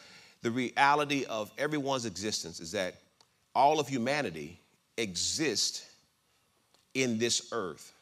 the 0.42 0.52
reality 0.52 1.26
of 1.26 1.52
everyone's 1.58 2.06
existence 2.06 2.60
is 2.60 2.72
that 2.72 2.96
all 3.54 3.80
of 3.80 3.88
humanity 3.88 4.60
exists 4.98 5.86
in 6.94 7.20
this 7.20 7.50
earth. 7.52 7.94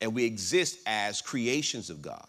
And 0.00 0.14
we 0.14 0.24
exist 0.24 0.80
as 0.86 1.22
creations 1.22 1.88
of 1.88 2.02
God. 2.02 2.28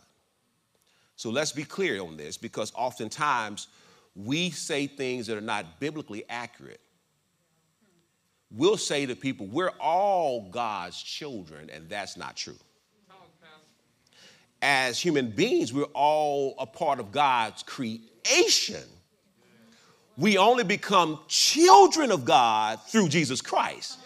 So 1.15 1.30
let's 1.30 1.51
be 1.51 1.63
clear 1.63 2.01
on 2.01 2.15
this 2.15 2.38
because 2.38 2.72
oftentimes 2.75 3.68
we 4.15 4.51
say 4.51 4.88
things 4.88 5.27
that 5.27 5.38
are 5.38 5.42
not 5.42 5.80
biblically 5.80 6.24
accurate. 6.30 6.80
We'll 8.51 8.77
say 8.77 9.06
to 9.08 9.15
people, 9.15 9.48
we're 9.48 9.74
all 9.80 10.50
God's 10.51 11.01
children, 11.01 11.70
and 11.72 11.89
that's 11.89 12.15
not 12.15 12.36
true 12.36 12.58
as 14.65 15.00
human 15.00 15.29
beings, 15.29 15.72
we're 15.72 15.84
all 15.93 16.55
a 16.57 16.65
part 16.65 17.00
of 17.00 17.12
God's 17.12 17.62
creation. 17.62 18.81
We 20.17 20.39
only 20.39 20.63
become 20.63 21.19
children 21.27 22.12
of 22.12 22.25
God 22.25 22.79
through 22.88 23.10
Jesus 23.10 23.41
Christ. 23.41 24.00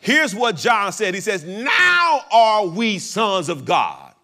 Here's 0.00 0.34
what 0.34 0.56
John 0.56 0.92
said 0.92 1.14
He 1.14 1.20
says, 1.20 1.44
Now 1.44 2.20
are 2.32 2.66
we 2.66 2.98
sons 2.98 3.50
of 3.50 3.66
God. 3.66 4.14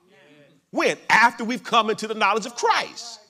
When? 0.71 0.97
After 1.11 1.45
we've 1.45 1.63
come 1.63 1.91
into 1.91 2.07
the 2.07 2.15
knowledge 2.15 2.47
of 2.47 2.57
Christ. 2.57 3.21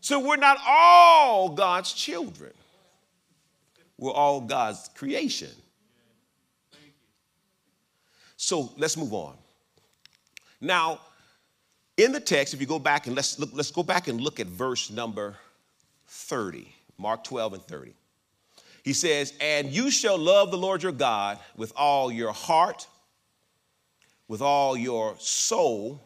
So 0.00 0.18
we're 0.18 0.36
not 0.36 0.56
all 0.66 1.50
God's 1.50 1.92
children, 1.92 2.52
we're 3.98 4.12
all 4.12 4.40
God's 4.40 4.88
creation. 4.94 5.50
So 8.38 8.72
let's 8.78 8.96
move 8.96 9.12
on. 9.12 9.34
Now, 10.60 11.00
in 11.98 12.12
the 12.12 12.20
text, 12.20 12.54
if 12.54 12.60
you 12.60 12.66
go 12.66 12.78
back 12.78 13.06
and 13.06 13.16
let's 13.16 13.38
look, 13.38 13.50
let's 13.52 13.72
go 13.72 13.82
back 13.82 14.08
and 14.08 14.20
look 14.20 14.40
at 14.40 14.46
verse 14.46 14.88
number 14.88 15.36
30, 16.06 16.72
Mark 16.96 17.24
12 17.24 17.54
and 17.54 17.62
30. 17.64 17.92
He 18.84 18.92
says, 18.92 19.34
And 19.40 19.68
you 19.68 19.90
shall 19.90 20.16
love 20.16 20.50
the 20.50 20.56
Lord 20.56 20.82
your 20.82 20.92
God 20.92 21.38
with 21.56 21.72
all 21.76 22.10
your 22.10 22.32
heart, 22.32 22.86
with 24.28 24.40
all 24.40 24.76
your 24.76 25.16
soul. 25.18 26.00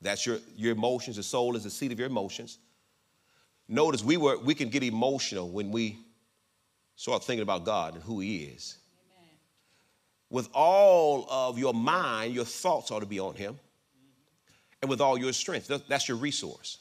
That's 0.00 0.24
your, 0.24 0.38
your 0.56 0.72
emotions. 0.72 1.16
The 1.16 1.22
soul 1.22 1.54
is 1.54 1.64
the 1.64 1.70
seat 1.70 1.92
of 1.92 1.98
your 1.98 2.08
emotions. 2.08 2.58
Notice 3.68 4.02
we 4.02 4.16
were 4.16 4.38
we 4.38 4.54
can 4.54 4.68
get 4.68 4.82
emotional 4.82 5.48
when 5.50 5.70
we 5.70 5.98
start 6.96 7.24
thinking 7.24 7.42
about 7.42 7.64
God 7.64 7.94
and 7.94 8.02
who 8.02 8.20
He 8.20 8.44
is. 8.44 8.76
Amen. 9.16 9.30
With 10.30 10.48
all 10.52 11.26
of 11.30 11.58
your 11.58 11.72
mind, 11.72 12.34
your 12.34 12.44
thoughts 12.44 12.90
ought 12.90 13.00
to 13.00 13.06
be 13.06 13.20
on 13.20 13.34
Him 13.34 13.58
and 14.84 14.90
with 14.90 15.00
all 15.00 15.16
your 15.16 15.32
strength. 15.32 15.72
That's 15.88 16.08
your 16.08 16.18
resource 16.18 16.78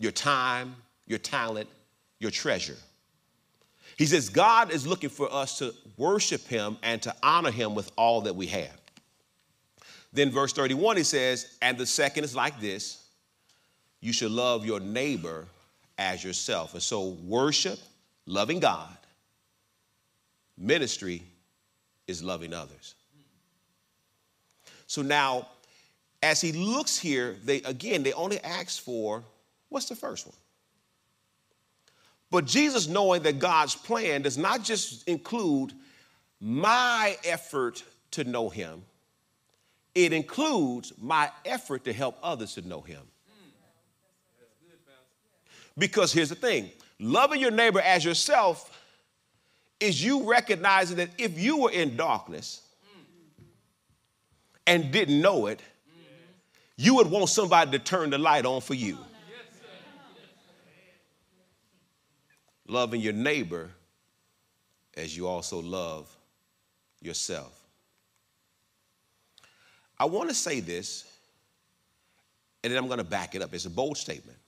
your 0.00 0.12
time, 0.12 0.76
your 1.08 1.18
talent, 1.18 1.68
your 2.20 2.30
treasure. 2.30 2.76
He 3.96 4.06
says, 4.06 4.28
God 4.28 4.70
is 4.70 4.86
looking 4.86 5.10
for 5.10 5.32
us 5.32 5.58
to 5.58 5.74
worship 5.96 6.46
him 6.46 6.78
and 6.84 7.02
to 7.02 7.12
honor 7.20 7.50
him 7.50 7.74
with 7.74 7.90
all 7.96 8.20
that 8.20 8.36
we 8.36 8.46
have. 8.46 8.80
Then, 10.12 10.30
verse 10.30 10.52
31, 10.52 10.98
he 10.98 11.02
says, 11.02 11.56
and 11.60 11.76
the 11.76 11.84
second 11.84 12.22
is 12.22 12.36
like 12.36 12.60
this 12.60 13.04
you 14.00 14.12
should 14.12 14.30
love 14.30 14.64
your 14.64 14.78
neighbor 14.78 15.48
as 15.98 16.22
yourself. 16.22 16.74
And 16.74 16.82
so, 16.82 17.08
worship, 17.24 17.80
loving 18.24 18.60
God, 18.60 18.96
ministry 20.56 21.24
is 22.06 22.22
loving 22.22 22.54
others. 22.54 22.94
So 24.86 25.02
now, 25.02 25.48
as 26.22 26.40
he 26.40 26.52
looks 26.52 26.98
here, 26.98 27.36
they 27.44 27.62
again, 27.62 28.02
they 28.02 28.12
only 28.12 28.40
ask 28.40 28.82
for 28.82 29.24
what's 29.68 29.88
the 29.88 29.96
first 29.96 30.26
one? 30.26 30.36
But 32.30 32.44
Jesus, 32.44 32.88
knowing 32.88 33.22
that 33.22 33.38
God's 33.38 33.74
plan 33.74 34.22
does 34.22 34.36
not 34.36 34.62
just 34.62 35.08
include 35.08 35.72
my 36.40 37.16
effort 37.24 37.82
to 38.12 38.24
know 38.24 38.48
him, 38.48 38.82
it 39.94 40.12
includes 40.12 40.92
my 41.00 41.30
effort 41.44 41.84
to 41.84 41.92
help 41.92 42.18
others 42.22 42.54
to 42.54 42.66
know 42.66 42.80
him. 42.80 43.00
Because 45.76 46.12
here's 46.12 46.28
the 46.28 46.34
thing 46.34 46.70
loving 46.98 47.40
your 47.40 47.50
neighbor 47.52 47.80
as 47.80 48.04
yourself 48.04 48.74
is 49.80 50.04
you 50.04 50.28
recognizing 50.28 50.96
that 50.96 51.10
if 51.18 51.38
you 51.38 51.58
were 51.58 51.70
in 51.70 51.96
darkness 51.96 52.62
and 54.66 54.90
didn't 54.90 55.20
know 55.20 55.46
it, 55.46 55.62
you 56.80 56.94
would 56.94 57.08
want 57.08 57.28
somebody 57.28 57.72
to 57.72 57.80
turn 57.80 58.10
the 58.10 58.18
light 58.18 58.46
on 58.46 58.60
for 58.60 58.74
you. 58.74 58.96
Loving 62.68 63.00
your 63.00 63.12
neighbor 63.12 63.70
as 64.96 65.16
you 65.16 65.26
also 65.26 65.60
love 65.60 66.08
yourself. 67.02 67.52
I 69.98 70.04
want 70.04 70.28
to 70.28 70.34
say 70.34 70.60
this, 70.60 71.04
and 72.62 72.72
then 72.72 72.78
I'm 72.78 72.86
going 72.86 72.98
to 72.98 73.04
back 73.04 73.34
it 73.34 73.42
up. 73.42 73.52
It's 73.52 73.64
a 73.64 73.70
bold 73.70 73.96
statement, 73.96 74.38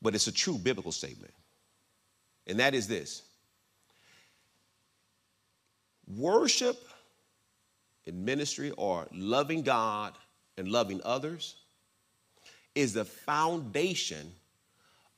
but 0.00 0.16
it's 0.16 0.26
a 0.26 0.32
true 0.32 0.58
biblical 0.58 0.90
statement. 0.90 1.32
And 2.48 2.58
that 2.58 2.74
is 2.74 2.88
this 2.88 3.22
worship 6.16 6.76
in 8.06 8.24
ministry 8.24 8.72
or 8.72 9.06
loving 9.12 9.62
God 9.62 10.14
and 10.56 10.68
loving 10.68 11.00
others 11.04 11.56
is 12.74 12.92
the 12.92 13.04
foundation 13.04 14.32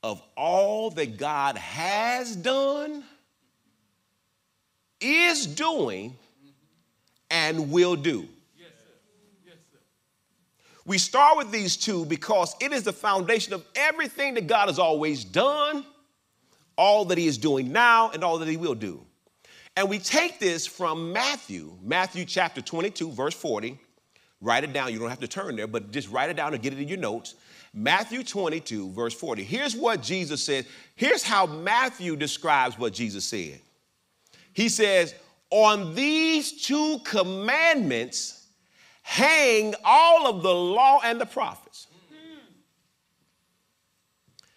of 0.03 0.21
all 0.37 0.91
that 0.91 1.17
God 1.17 1.57
has 1.57 2.35
done, 2.35 3.03
is 5.01 5.47
doing, 5.47 6.15
and 7.31 7.71
will 7.71 7.95
do. 7.95 8.27
We 10.85 10.99
start 10.99 11.37
with 11.37 11.49
these 11.49 11.75
two 11.75 12.05
because 12.05 12.55
it 12.61 12.71
is 12.71 12.83
the 12.83 12.93
foundation 12.93 13.53
of 13.53 13.65
everything 13.75 14.35
that 14.35 14.45
God 14.45 14.67
has 14.67 14.77
always 14.77 15.25
done, 15.25 15.83
all 16.77 17.05
that 17.05 17.17
He 17.17 17.25
is 17.25 17.39
doing 17.39 17.71
now, 17.71 18.11
and 18.11 18.23
all 18.23 18.37
that 18.37 18.47
He 18.47 18.57
will 18.57 18.75
do. 18.75 19.01
And 19.75 19.89
we 19.89 19.97
take 19.97 20.39
this 20.39 20.67
from 20.67 21.11
Matthew, 21.11 21.73
Matthew 21.81 22.23
chapter 22.25 22.61
22, 22.61 23.11
verse 23.11 23.33
40. 23.33 23.79
Write 24.41 24.63
it 24.63 24.73
down. 24.73 24.91
You 24.91 24.99
don't 24.99 25.09
have 25.09 25.19
to 25.19 25.27
turn 25.27 25.55
there, 25.55 25.67
but 25.67 25.91
just 25.91 26.09
write 26.09 26.29
it 26.29 26.35
down 26.35 26.53
and 26.53 26.61
get 26.61 26.73
it 26.73 26.79
in 26.79 26.87
your 26.87 26.97
notes. 26.97 27.35
Matthew 27.73 28.23
22, 28.23 28.91
verse 28.91 29.13
40. 29.13 29.43
Here's 29.43 29.75
what 29.75 30.01
Jesus 30.01 30.43
said. 30.43 30.65
Here's 30.95 31.23
how 31.23 31.45
Matthew 31.45 32.15
describes 32.15 32.77
what 32.77 32.93
Jesus 32.93 33.25
said. 33.25 33.59
He 34.53 34.69
says, 34.69 35.13
On 35.49 35.93
these 35.95 36.65
two 36.65 36.99
commandments, 37.03 38.47
hang 39.01 39.75
all 39.83 40.27
of 40.27 40.41
the 40.41 40.53
law 40.53 41.01
and 41.03 41.19
the 41.19 41.25
prophets. 41.25 41.87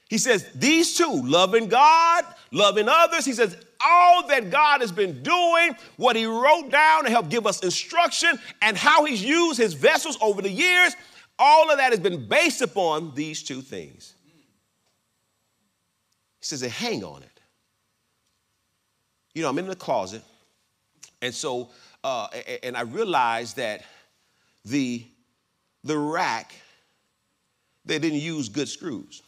He 0.09 0.17
says, 0.17 0.47
these 0.55 0.97
two, 0.97 1.23
loving 1.25 1.69
God, 1.69 2.25
loving 2.51 2.89
others, 2.89 3.27
he 3.27 3.35
says, 3.35 3.57
all 3.85 4.27
that 4.29 4.51
God 4.51 4.81
has 4.81 4.93
been 4.93 5.23
doing, 5.23 5.77
what 5.97 6.17
he 6.17 6.27
wrote 6.27 6.71
down 6.71 7.05
to 7.05 7.11
help 7.11 7.29
give 7.29 7.47
us 7.47 7.61
instruction, 7.61 8.39
and 8.63 8.77
how 8.77 9.05
he's 9.05 9.23
used 9.23 9.59
his 9.59 9.75
vessels 9.75 10.19
over 10.21 10.43
the 10.43 10.51
years, 10.51 10.95
all 11.39 11.71
of 11.71 11.79
that 11.79 11.93
has 11.93 12.01
been 12.01 12.27
based 12.27 12.63
upon 12.63 13.15
these 13.15 13.43
two 13.43 13.61
things. 13.61 14.15
He 16.41 16.45
says, 16.45 16.63
hang 16.63 17.05
on 17.05 17.23
it. 17.23 17.41
You 19.35 19.43
know, 19.43 19.51
I'm 19.51 19.59
in 19.59 19.69
the 19.69 19.77
closet, 19.77 20.23
and 21.23 21.33
so, 21.33 21.71
uh, 22.03 22.29
and 22.63 22.77
I 22.77 22.81
realized 22.81 23.57
that 23.57 23.85
the, 24.65 25.05
the 25.85 25.97
rack, 25.97 26.53
they 27.85 27.99
didn't 27.99 28.19
use 28.19 28.49
good 28.49 28.69
screws. 28.69 29.23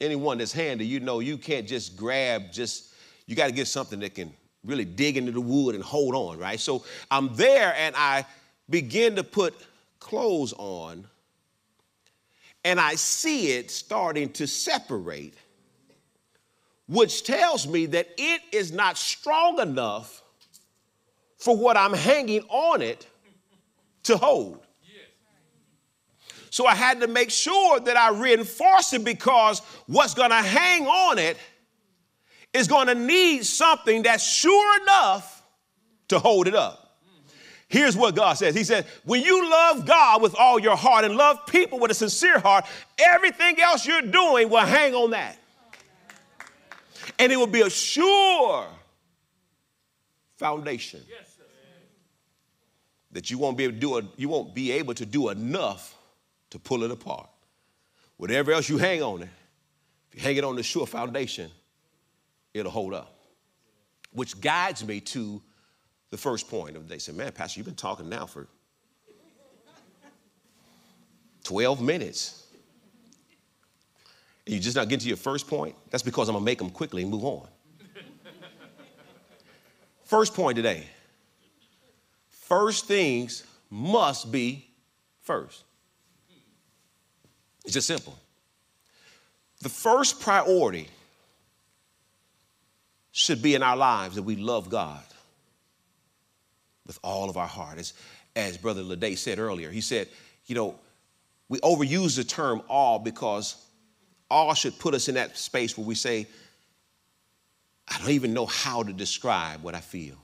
Anyone 0.00 0.38
that's 0.38 0.52
handy, 0.52 0.86
you 0.86 1.00
know 1.00 1.20
you 1.20 1.36
can't 1.36 1.66
just 1.66 1.96
grab 1.96 2.52
just, 2.52 2.94
you 3.26 3.34
got 3.34 3.46
to 3.46 3.52
get 3.52 3.66
something 3.66 4.00
that 4.00 4.14
can 4.14 4.32
really 4.64 4.84
dig 4.84 5.16
into 5.16 5.32
the 5.32 5.40
wood 5.40 5.74
and 5.74 5.82
hold 5.82 6.14
on, 6.14 6.38
right? 6.38 6.60
So 6.60 6.84
I'm 7.10 7.34
there 7.34 7.74
and 7.76 7.94
I 7.96 8.24
begin 8.70 9.16
to 9.16 9.24
put 9.24 9.54
clothes 9.98 10.54
on 10.56 11.06
and 12.64 12.80
I 12.80 12.96
see 12.96 13.52
it 13.52 13.70
starting 13.70 14.30
to 14.34 14.46
separate, 14.46 15.34
which 16.86 17.24
tells 17.24 17.66
me 17.66 17.86
that 17.86 18.08
it 18.18 18.42
is 18.52 18.72
not 18.72 18.98
strong 18.98 19.60
enough 19.60 20.22
for 21.38 21.56
what 21.56 21.76
I'm 21.76 21.94
hanging 21.94 22.42
on 22.48 22.82
it 22.82 23.06
to 24.04 24.16
hold. 24.16 24.60
So 26.50 26.66
I 26.66 26.74
had 26.74 27.00
to 27.00 27.06
make 27.06 27.30
sure 27.30 27.80
that 27.80 27.96
I 27.96 28.10
reinforce 28.10 28.92
it 28.92 29.04
because 29.04 29.60
what's 29.86 30.14
going 30.14 30.30
to 30.30 30.36
hang 30.36 30.86
on 30.86 31.18
it 31.18 31.36
is 32.52 32.68
going 32.68 32.86
to 32.86 32.94
need 32.94 33.44
something 33.44 34.02
that's 34.02 34.24
sure 34.24 34.82
enough 34.82 35.42
to 36.08 36.18
hold 36.18 36.48
it 36.48 36.54
up. 36.54 36.84
Here's 37.68 37.96
what 37.96 38.14
God 38.16 38.34
says 38.34 38.54
He 38.54 38.64
said, 38.64 38.86
When 39.04 39.22
you 39.22 39.50
love 39.50 39.84
God 39.84 40.22
with 40.22 40.34
all 40.34 40.58
your 40.58 40.76
heart 40.76 41.04
and 41.04 41.16
love 41.16 41.46
people 41.46 41.78
with 41.78 41.90
a 41.90 41.94
sincere 41.94 42.38
heart, 42.38 42.64
everything 42.98 43.60
else 43.60 43.86
you're 43.86 44.00
doing 44.00 44.48
will 44.48 44.64
hang 44.64 44.94
on 44.94 45.10
that. 45.10 45.38
And 47.18 47.30
it 47.30 47.36
will 47.36 47.46
be 47.46 47.60
a 47.60 47.70
sure 47.70 48.66
foundation. 50.36 51.02
Yes 51.08 51.38
that 53.12 53.30
you 53.30 53.38
won't 53.38 53.56
be 53.56 53.64
able 53.64 53.74
to 53.74 53.80
do 53.80 54.08
you 54.16 54.28
won't 54.28 54.54
be 54.54 54.72
able 54.72 54.94
to 54.94 55.06
do 55.06 55.28
enough 55.28 55.96
to 56.50 56.58
pull 56.58 56.82
it 56.82 56.90
apart. 56.90 57.28
Whatever 58.16 58.52
else 58.52 58.68
you 58.68 58.78
hang 58.78 59.02
on 59.02 59.22
it, 59.22 59.28
if 60.10 60.16
you 60.16 60.22
hang 60.22 60.36
it 60.36 60.44
on 60.44 60.56
the 60.56 60.62
sure 60.62 60.86
foundation, 60.86 61.50
it'll 62.54 62.72
hold 62.72 62.94
up. 62.94 63.14
Which 64.12 64.40
guides 64.40 64.84
me 64.84 65.00
to 65.00 65.42
the 66.10 66.16
first 66.16 66.48
point 66.48 66.76
of 66.76 66.88
the. 66.88 66.98
Say, 66.98 67.12
man, 67.12 67.32
Pastor, 67.32 67.60
you've 67.60 67.66
been 67.66 67.74
talking 67.74 68.08
now 68.08 68.26
for 68.26 68.48
12 71.44 71.80
minutes. 71.80 72.46
And 74.46 74.54
you're 74.54 74.62
just 74.62 74.76
not 74.76 74.88
getting 74.88 75.02
to 75.02 75.08
your 75.08 75.16
first 75.16 75.46
point? 75.46 75.74
That's 75.90 76.02
because 76.02 76.28
I'm 76.28 76.34
gonna 76.34 76.44
make 76.44 76.58
them 76.58 76.70
quickly 76.70 77.02
and 77.02 77.10
move 77.10 77.24
on. 77.24 77.46
first 80.04 80.34
point 80.34 80.56
today 80.56 80.86
first 82.48 82.86
things 82.86 83.44
must 83.68 84.32
be 84.32 84.70
first. 85.20 85.64
It's 87.68 87.74
just 87.74 87.86
simple. 87.86 88.18
The 89.60 89.68
first 89.68 90.20
priority 90.20 90.88
should 93.12 93.42
be 93.42 93.54
in 93.54 93.62
our 93.62 93.76
lives 93.76 94.14
that 94.14 94.22
we 94.22 94.36
love 94.36 94.70
God 94.70 95.04
with 96.86 96.98
all 97.04 97.28
of 97.28 97.36
our 97.36 97.46
heart. 97.46 97.76
As, 97.76 97.92
as 98.34 98.56
Brother 98.56 98.80
Lede 98.80 99.18
said 99.18 99.38
earlier, 99.38 99.70
he 99.70 99.82
said, 99.82 100.08
you 100.46 100.54
know, 100.54 100.76
we 101.50 101.58
overuse 101.60 102.16
the 102.16 102.24
term 102.24 102.62
all 102.70 102.98
because 102.98 103.62
all 104.30 104.54
should 104.54 104.78
put 104.78 104.94
us 104.94 105.10
in 105.10 105.16
that 105.16 105.36
space 105.36 105.76
where 105.76 105.86
we 105.86 105.94
say, 105.94 106.26
I 107.86 107.98
don't 107.98 108.12
even 108.12 108.32
know 108.32 108.46
how 108.46 108.82
to 108.82 108.94
describe 108.94 109.62
what 109.62 109.74
I 109.74 109.80
feel. 109.80 110.16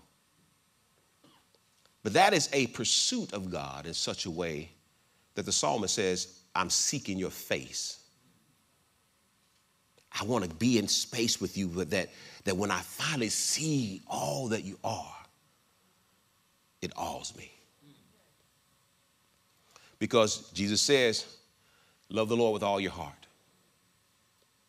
But 2.02 2.14
that 2.14 2.32
is 2.32 2.48
a 2.54 2.68
pursuit 2.68 3.34
of 3.34 3.50
God 3.50 3.84
in 3.84 3.92
such 3.92 4.24
a 4.24 4.30
way 4.30 4.70
that 5.34 5.44
the 5.44 5.52
psalmist 5.52 5.94
says, 5.94 6.40
I'm 6.54 6.70
seeking 6.70 7.18
your 7.18 7.30
face. 7.30 7.98
I 10.18 10.24
want 10.24 10.44
to 10.44 10.54
be 10.54 10.78
in 10.78 10.86
space 10.86 11.40
with 11.40 11.58
you, 11.58 11.68
but 11.68 11.90
that, 11.90 12.10
that 12.44 12.56
when 12.56 12.70
I 12.70 12.80
finally 12.80 13.28
see 13.28 14.02
all 14.06 14.48
that 14.48 14.62
you 14.62 14.78
are, 14.84 15.16
it 16.80 16.92
awes 16.96 17.36
me. 17.36 17.50
Because 19.98 20.50
Jesus 20.52 20.80
says, 20.80 21.24
Love 22.10 22.28
the 22.28 22.36
Lord 22.36 22.52
with 22.52 22.62
all 22.62 22.78
your 22.78 22.92
heart, 22.92 23.26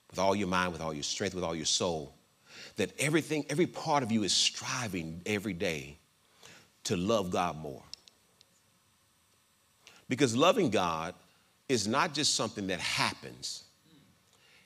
with 0.10 0.18
all 0.18 0.36
your 0.36 0.48
mind, 0.48 0.72
with 0.72 0.82
all 0.82 0.94
your 0.94 1.04
strength, 1.04 1.36
with 1.36 1.44
all 1.44 1.56
your 1.56 1.66
soul, 1.66 2.16
that 2.78 2.92
everything, 2.98 3.46
every 3.50 3.68
part 3.68 4.02
of 4.02 4.12
you 4.12 4.24
is 4.24 4.34
striving 4.34 5.22
every 5.26 5.54
day 5.54 5.98
to 6.86 6.96
love 6.96 7.30
God 7.30 7.58
more. 7.58 7.84
Because 10.08 10.36
loving 10.36 10.70
God 10.70 11.14
is 11.68 11.88
not 11.88 12.14
just 12.14 12.36
something 12.36 12.68
that 12.68 12.80
happens, 12.80 13.64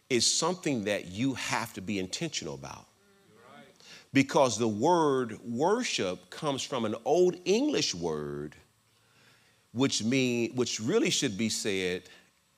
it's 0.09 0.25
something 0.25 0.85
that 0.85 1.07
you 1.07 1.35
have 1.35 1.73
to 1.73 1.81
be 1.81 1.99
intentional 1.99 2.55
about. 2.55 2.85
Because 4.11 4.57
the 4.57 4.67
word 4.67 5.39
worship 5.45 6.31
comes 6.31 6.63
from 6.63 6.83
an 6.85 6.95
old 7.05 7.35
English 7.45 7.93
word, 7.93 8.55
which 9.71 10.03
mean, 10.03 10.55
which 10.55 10.79
really 10.79 11.11
should 11.11 11.37
be 11.37 11.47
said 11.47 12.03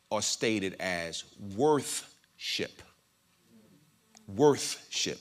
or 0.09 0.21
stated 0.21 0.77
as 0.79 1.25
worthship. 1.55 2.81
Worthship. 4.27 5.19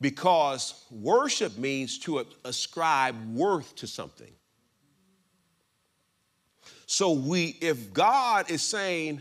Because 0.00 0.84
worship 0.90 1.56
means 1.58 1.98
to 2.00 2.24
ascribe 2.44 3.14
worth 3.34 3.74
to 3.76 3.86
something. 3.86 4.32
So 6.90 7.12
we, 7.12 7.58
if 7.60 7.92
God 7.92 8.50
is 8.50 8.62
saying, 8.62 9.20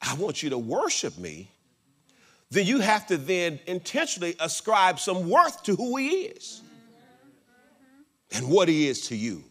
I 0.00 0.14
want 0.14 0.42
you 0.42 0.48
to 0.50 0.58
worship 0.58 1.18
me, 1.18 1.50
then 2.50 2.64
you 2.64 2.80
have 2.80 3.06
to 3.08 3.18
then 3.18 3.60
intentionally 3.66 4.34
ascribe 4.40 4.98
some 4.98 5.28
worth 5.28 5.62
to 5.64 5.76
who 5.76 5.98
he 5.98 6.22
is 6.22 6.62
and 8.32 8.48
what 8.48 8.68
he 8.68 8.88
is 8.88 9.08
to 9.08 9.16
you. 9.16 9.44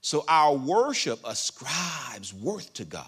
So 0.00 0.24
our 0.26 0.56
worship 0.56 1.20
ascribes 1.24 2.34
worth 2.34 2.74
to 2.74 2.84
God. 2.84 3.06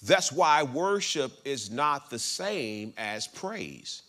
That's 0.00 0.30
why 0.30 0.62
worship 0.62 1.32
is 1.44 1.72
not 1.72 2.08
the 2.08 2.20
same 2.20 2.94
as 2.96 3.26
praise. 3.26 4.02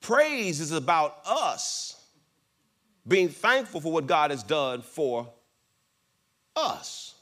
Praise 0.00 0.60
is 0.60 0.72
about 0.72 1.18
us 1.24 1.97
being 3.08 3.28
thankful 3.28 3.80
for 3.80 3.90
what 3.90 4.06
God 4.06 4.30
has 4.30 4.42
done 4.42 4.82
for 4.82 5.28
us. 6.54 7.14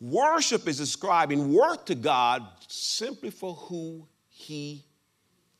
Worship 0.00 0.68
is 0.68 0.80
ascribing 0.80 1.52
worth 1.52 1.86
to 1.86 1.94
God 1.94 2.46
simply 2.68 3.30
for 3.30 3.54
who 3.54 4.06
He 4.28 4.84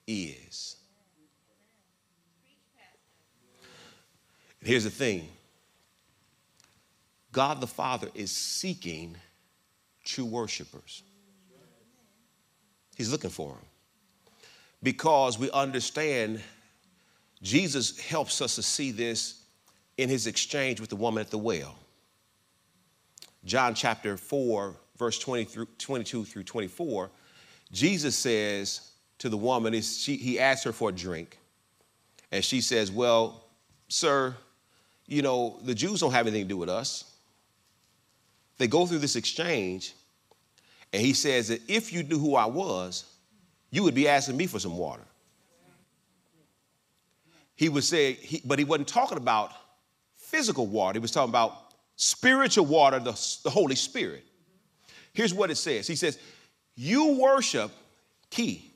is. 0.06 0.76
And 4.60 4.68
here's 4.68 4.84
the 4.84 4.90
thing 4.90 5.28
God 7.32 7.60
the 7.60 7.66
Father 7.66 8.08
is 8.14 8.30
seeking 8.30 9.16
true 10.04 10.26
worshipers, 10.26 11.02
He's 12.96 13.10
looking 13.10 13.30
for 13.30 13.50
them 13.50 13.64
because 14.82 15.38
we 15.38 15.50
understand 15.50 16.40
Jesus 17.42 17.98
helps 17.98 18.40
us 18.42 18.56
to 18.56 18.62
see 18.62 18.90
this 18.90 19.42
in 19.96 20.08
his 20.08 20.26
exchange 20.26 20.80
with 20.80 20.90
the 20.90 20.96
woman 20.96 21.20
at 21.20 21.30
the 21.30 21.38
well. 21.38 21.74
John 23.44 23.74
chapter 23.74 24.16
4, 24.16 24.74
verse 24.98 25.18
20 25.18 25.44
through, 25.44 25.66
22 25.78 26.24
through 26.24 26.44
24, 26.44 27.10
Jesus 27.72 28.16
says 28.16 28.90
to 29.18 29.28
the 29.28 29.36
woman, 29.36 29.72
he 29.72 30.38
asks 30.38 30.64
her 30.64 30.72
for 30.72 30.90
a 30.90 30.92
drink. 30.92 31.38
And 32.32 32.44
she 32.44 32.60
says, 32.60 32.92
Well, 32.92 33.44
sir, 33.88 34.34
you 35.06 35.22
know, 35.22 35.58
the 35.62 35.74
Jews 35.74 36.00
don't 36.00 36.12
have 36.12 36.26
anything 36.26 36.44
to 36.44 36.48
do 36.48 36.56
with 36.56 36.68
us. 36.68 37.04
They 38.58 38.68
go 38.68 38.86
through 38.86 38.98
this 38.98 39.16
exchange, 39.16 39.94
and 40.92 41.02
he 41.02 41.14
says 41.14 41.48
that 41.48 41.62
if 41.68 41.92
you 41.92 42.02
knew 42.02 42.18
who 42.18 42.36
I 42.36 42.46
was, 42.46 43.04
you 43.70 43.82
would 43.82 43.94
be 43.94 44.06
asking 44.06 44.36
me 44.36 44.46
for 44.46 44.58
some 44.58 44.76
water. 44.76 45.02
He 47.60 47.68
would 47.68 47.84
say, 47.84 48.14
he, 48.14 48.40
but 48.42 48.58
he 48.58 48.64
wasn't 48.64 48.88
talking 48.88 49.18
about 49.18 49.52
physical 50.16 50.66
water, 50.66 50.98
he 50.98 51.02
was 51.02 51.10
talking 51.10 51.28
about 51.28 51.74
spiritual 51.94 52.64
water, 52.64 52.98
the, 52.98 53.12
the 53.44 53.50
Holy 53.50 53.76
Spirit. 53.76 54.24
Here's 55.12 55.34
what 55.34 55.50
it 55.50 55.56
says 55.56 55.86
He 55.86 55.94
says, 55.94 56.18
You 56.74 57.18
worship, 57.20 57.70
key, 58.30 58.72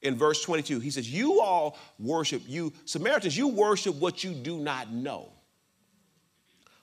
in 0.00 0.16
verse 0.16 0.44
22. 0.44 0.78
He 0.78 0.92
says, 0.92 1.10
You 1.10 1.40
all 1.40 1.76
worship, 1.98 2.42
you 2.46 2.72
Samaritans, 2.84 3.36
you 3.36 3.48
worship 3.48 3.96
what 3.96 4.22
you 4.22 4.32
do 4.32 4.58
not 4.58 4.92
know. 4.92 5.32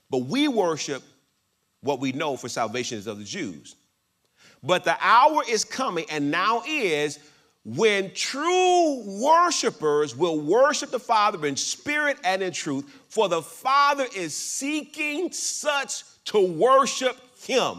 But 0.09 0.23
we 0.23 0.49
worship 0.49 1.01
what 1.79 2.01
we 2.01 2.11
know 2.11 2.35
for 2.35 2.49
salvation 2.49 2.97
is 2.97 3.07
of 3.07 3.19
the 3.19 3.23
Jews. 3.23 3.77
But 4.61 4.83
the 4.83 4.97
hour 4.99 5.43
is 5.47 5.63
coming, 5.63 6.07
and 6.09 6.29
now 6.29 6.61
is 6.67 7.19
when 7.75 8.13
true 8.13 9.03
worshipers 9.21 10.15
will 10.15 10.39
worship 10.39 10.91
the 10.91 10.99
Father 10.99 11.45
in 11.45 11.55
spirit 11.55 12.17
and 12.23 12.41
in 12.41 12.51
truth, 12.51 12.85
for 13.09 13.29
the 13.29 13.41
Father 13.41 14.05
is 14.15 14.35
seeking 14.35 15.31
such 15.31 16.03
to 16.25 16.39
worship 16.39 17.17
Him. 17.41 17.77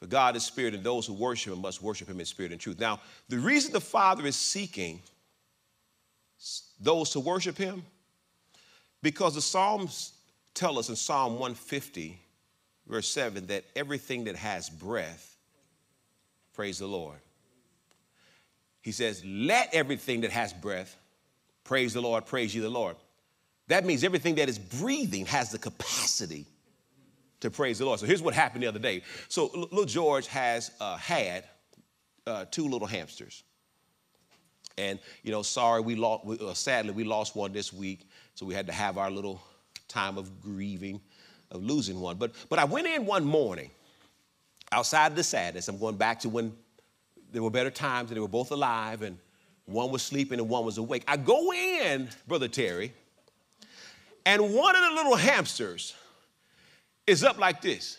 For 0.00 0.06
God 0.06 0.36
is 0.36 0.44
spirit, 0.44 0.74
and 0.74 0.84
those 0.84 1.06
who 1.06 1.12
worship 1.12 1.52
Him 1.52 1.60
must 1.60 1.82
worship 1.82 2.08
Him 2.08 2.20
in 2.20 2.26
spirit 2.26 2.52
and 2.52 2.60
truth. 2.60 2.78
Now, 2.78 3.00
the 3.28 3.38
reason 3.38 3.72
the 3.72 3.80
Father 3.80 4.26
is 4.26 4.36
seeking 4.36 5.02
those 6.80 7.10
to 7.10 7.20
worship 7.20 7.58
Him, 7.58 7.84
because 9.02 9.34
the 9.34 9.42
Psalms 9.42 10.12
tell 10.54 10.78
us 10.78 10.88
in 10.88 10.96
Psalm 10.96 11.32
150 11.32 12.18
verse 12.88 13.08
7, 13.08 13.46
that 13.46 13.64
everything 13.76 14.24
that 14.24 14.36
has 14.36 14.70
breath, 14.70 15.36
praise 16.58 16.80
the 16.80 16.88
Lord. 16.88 17.20
He 18.82 18.90
says, 18.90 19.22
let 19.24 19.72
everything 19.72 20.22
that 20.22 20.32
has 20.32 20.52
breath, 20.52 20.96
praise 21.62 21.94
the 21.94 22.00
Lord, 22.00 22.26
praise 22.26 22.52
ye 22.52 22.60
the 22.60 22.68
Lord. 22.68 22.96
That 23.68 23.84
means 23.84 24.02
everything 24.02 24.34
that 24.34 24.48
is 24.48 24.58
breathing 24.58 25.24
has 25.26 25.52
the 25.52 25.58
capacity 25.58 26.46
to 27.38 27.48
praise 27.48 27.78
the 27.78 27.84
Lord. 27.84 28.00
So 28.00 28.06
here's 28.06 28.22
what 28.22 28.34
happened 28.34 28.64
the 28.64 28.66
other 28.66 28.80
day. 28.80 29.04
So 29.28 29.52
little 29.54 29.84
George 29.84 30.26
has 30.26 30.72
uh, 30.80 30.96
had 30.96 31.44
uh, 32.26 32.46
two 32.50 32.68
little 32.68 32.88
hamsters. 32.88 33.44
And, 34.76 34.98
you 35.22 35.30
know, 35.30 35.42
sorry, 35.42 35.80
we 35.80 35.94
lost, 35.94 36.26
uh, 36.40 36.54
sadly, 36.54 36.90
we 36.90 37.04
lost 37.04 37.36
one 37.36 37.52
this 37.52 37.72
week. 37.72 38.08
So 38.34 38.44
we 38.44 38.54
had 38.54 38.66
to 38.66 38.72
have 38.72 38.98
our 38.98 39.12
little 39.12 39.40
time 39.86 40.18
of 40.18 40.42
grieving 40.42 41.00
of 41.52 41.62
losing 41.62 42.00
one. 42.00 42.16
But, 42.16 42.32
but 42.48 42.58
I 42.58 42.64
went 42.64 42.88
in 42.88 43.06
one 43.06 43.24
morning 43.24 43.70
outside 44.72 45.08
of 45.08 45.16
the 45.16 45.22
sadness. 45.22 45.68
I'm 45.68 45.78
going 45.78 45.96
back 45.96 46.20
to 46.20 46.28
when 46.28 46.52
there 47.32 47.42
were 47.42 47.50
better 47.50 47.70
times 47.70 48.10
and 48.10 48.16
they 48.16 48.20
were 48.20 48.28
both 48.28 48.50
alive 48.50 49.02
and 49.02 49.18
one 49.66 49.90
was 49.90 50.02
sleeping 50.02 50.38
and 50.38 50.48
one 50.48 50.64
was 50.64 50.78
awake. 50.78 51.04
I 51.06 51.16
go 51.16 51.52
in, 51.52 52.08
Brother 52.26 52.48
Terry, 52.48 52.92
and 54.24 54.54
one 54.54 54.76
of 54.76 54.82
the 54.82 54.90
little 54.94 55.16
hamsters 55.16 55.94
is 57.06 57.24
up 57.24 57.38
like 57.38 57.60
this. 57.60 57.98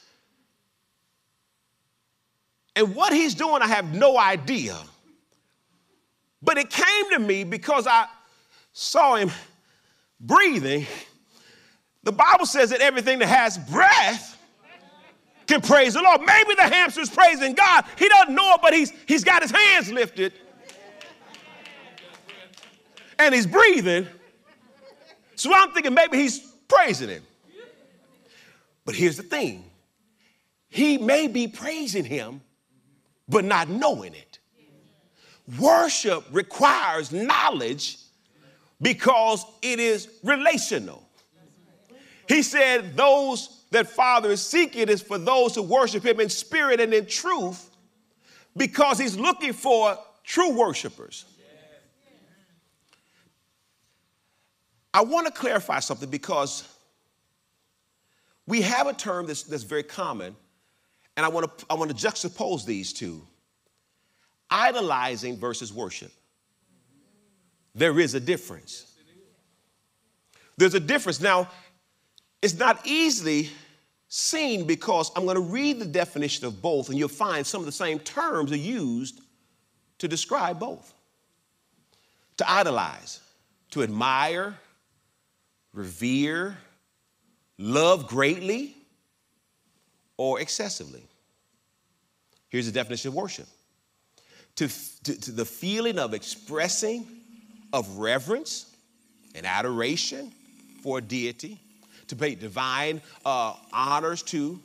And 2.75 2.95
what 2.95 3.13
he's 3.13 3.36
doing, 3.36 3.62
I 3.62 3.67
have 3.67 3.93
no 3.93 4.17
idea. 4.17 4.77
But 6.41 6.58
it 6.58 6.69
came 6.69 7.10
to 7.12 7.19
me 7.19 7.43
because 7.43 7.88
I 7.88 8.08
saw 8.71 9.15
him 9.15 9.32
breathing 10.19 10.86
the 12.03 12.12
Bible 12.12 12.45
says 12.45 12.69
that 12.69 12.82
everything 12.82 13.19
that 13.19 13.27
has 13.27 13.58
breath 13.58 14.38
can 15.49 15.62
praise 15.62 15.95
the 15.95 16.01
Lord. 16.01 16.21
Maybe 16.21 16.53
the 16.55 16.63
hamster's 16.63 17.09
praising 17.09 17.55
God. 17.55 17.83
He 17.97 18.07
doesn't 18.07 18.35
know 18.35 18.53
it, 18.53 18.62
but 18.62 18.73
he's, 18.73 18.93
he's 19.07 19.23
got 19.23 19.41
his 19.41 19.51
hands 19.51 19.91
lifted 19.91 20.31
and 23.17 23.35
he's 23.35 23.47
breathing. 23.47 24.07
So 25.35 25.51
I'm 25.53 25.71
thinking 25.71 25.93
maybe 25.93 26.17
he's 26.17 26.39
praising 26.67 27.09
him. 27.09 27.23
But 28.85 28.95
here's 28.95 29.17
the 29.17 29.23
thing 29.23 29.65
he 30.69 30.97
may 30.97 31.27
be 31.27 31.47
praising 31.47 32.05
him, 32.05 32.41
but 33.27 33.43
not 33.43 33.69
knowing 33.69 34.13
it. 34.13 34.39
Worship 35.59 36.23
requires 36.31 37.12
knowledge 37.12 37.97
because 38.79 39.43
it 39.63 39.79
is 39.79 40.09
relational. 40.23 41.03
He 42.27 42.43
said, 42.43 42.95
Those 42.95 43.59
that 43.71 43.88
Father 43.88 44.32
is 44.32 44.41
seeking 44.41 44.89
is 44.89 45.01
for 45.01 45.17
those 45.17 45.55
who 45.55 45.63
worship 45.63 46.03
Him 46.03 46.19
in 46.19 46.29
spirit 46.29 46.79
and 46.79 46.93
in 46.93 47.05
truth, 47.05 47.69
because 48.58 48.97
He's 48.97 49.17
looking 49.17 49.53
for 49.53 49.97
true 50.23 50.51
worshipers. 50.58 51.25
I 54.93 55.03
want 55.03 55.27
to 55.27 55.34
clarify 55.34 55.79
something 55.79 56.10
because 56.10 56.67
we 58.47 58.62
have 58.63 58.88
a 58.88 58.93
term 58.93 59.27
that's, 59.27 59.43
that's 59.43 59.63
very 59.63 59.84
common, 59.84 60.36
and 61.15 61.25
I 61.25 61.29
want, 61.29 61.60
to, 61.60 61.65
I 61.69 61.75
want 61.75 61.95
to 61.95 62.08
juxtapose 62.08 62.65
these 62.65 62.91
two 62.91 63.21
idolizing 64.49 65.38
versus 65.38 65.71
worship. 65.71 66.12
There 67.75 67.99
is 67.99 68.15
a 68.15 68.19
difference. 68.19 68.91
There's 70.58 70.73
a 70.73 70.79
difference. 70.79 71.21
Now, 71.21 71.49
it's 72.41 72.58
not 72.58 72.86
easily 72.86 73.49
seen 74.08 74.65
because 74.65 75.12
I'm 75.15 75.23
going 75.23 75.36
to 75.36 75.41
read 75.41 75.80
the 75.80 75.86
definition 75.86 76.45
of 76.45 76.62
both, 76.62 76.89
and 76.89 76.97
you'll 76.97 77.10
find 77.10 77.45
some 77.45 77.62
of 77.62 77.65
the 77.65 77.71
same 77.71 77.99
terms 77.99 78.52
are 78.52 78.58
used 78.58 79.21
to 79.99 80.08
describe 80.08 80.60
both. 80.60 80.93
To 82.38 82.49
idolize, 82.49 83.19
to 83.71 83.84
admire, 83.84 84.58
revere, 85.73 86.58
love 87.58 88.08
greatly, 88.08 88.75
or 90.17 90.39
excessively. 90.39 91.04
Here's 92.49 92.65
the 92.65 92.71
definition 92.71 93.10
of 93.10 93.15
worship 93.15 93.47
to, 94.56 94.67
to, 95.04 95.19
to 95.21 95.32
the 95.32 95.45
feeling 95.45 95.97
of 95.97 96.13
expressing 96.13 97.08
of 97.71 97.97
reverence 97.97 98.75
and 99.34 99.45
adoration 99.45 100.34
for 100.84 100.97
a 100.97 101.02
deity, 101.02 101.60
to 102.10 102.15
pay 102.15 102.36
divine 102.36 103.02
uh, 103.26 103.54
honors 103.72 104.22
to, 104.24 104.60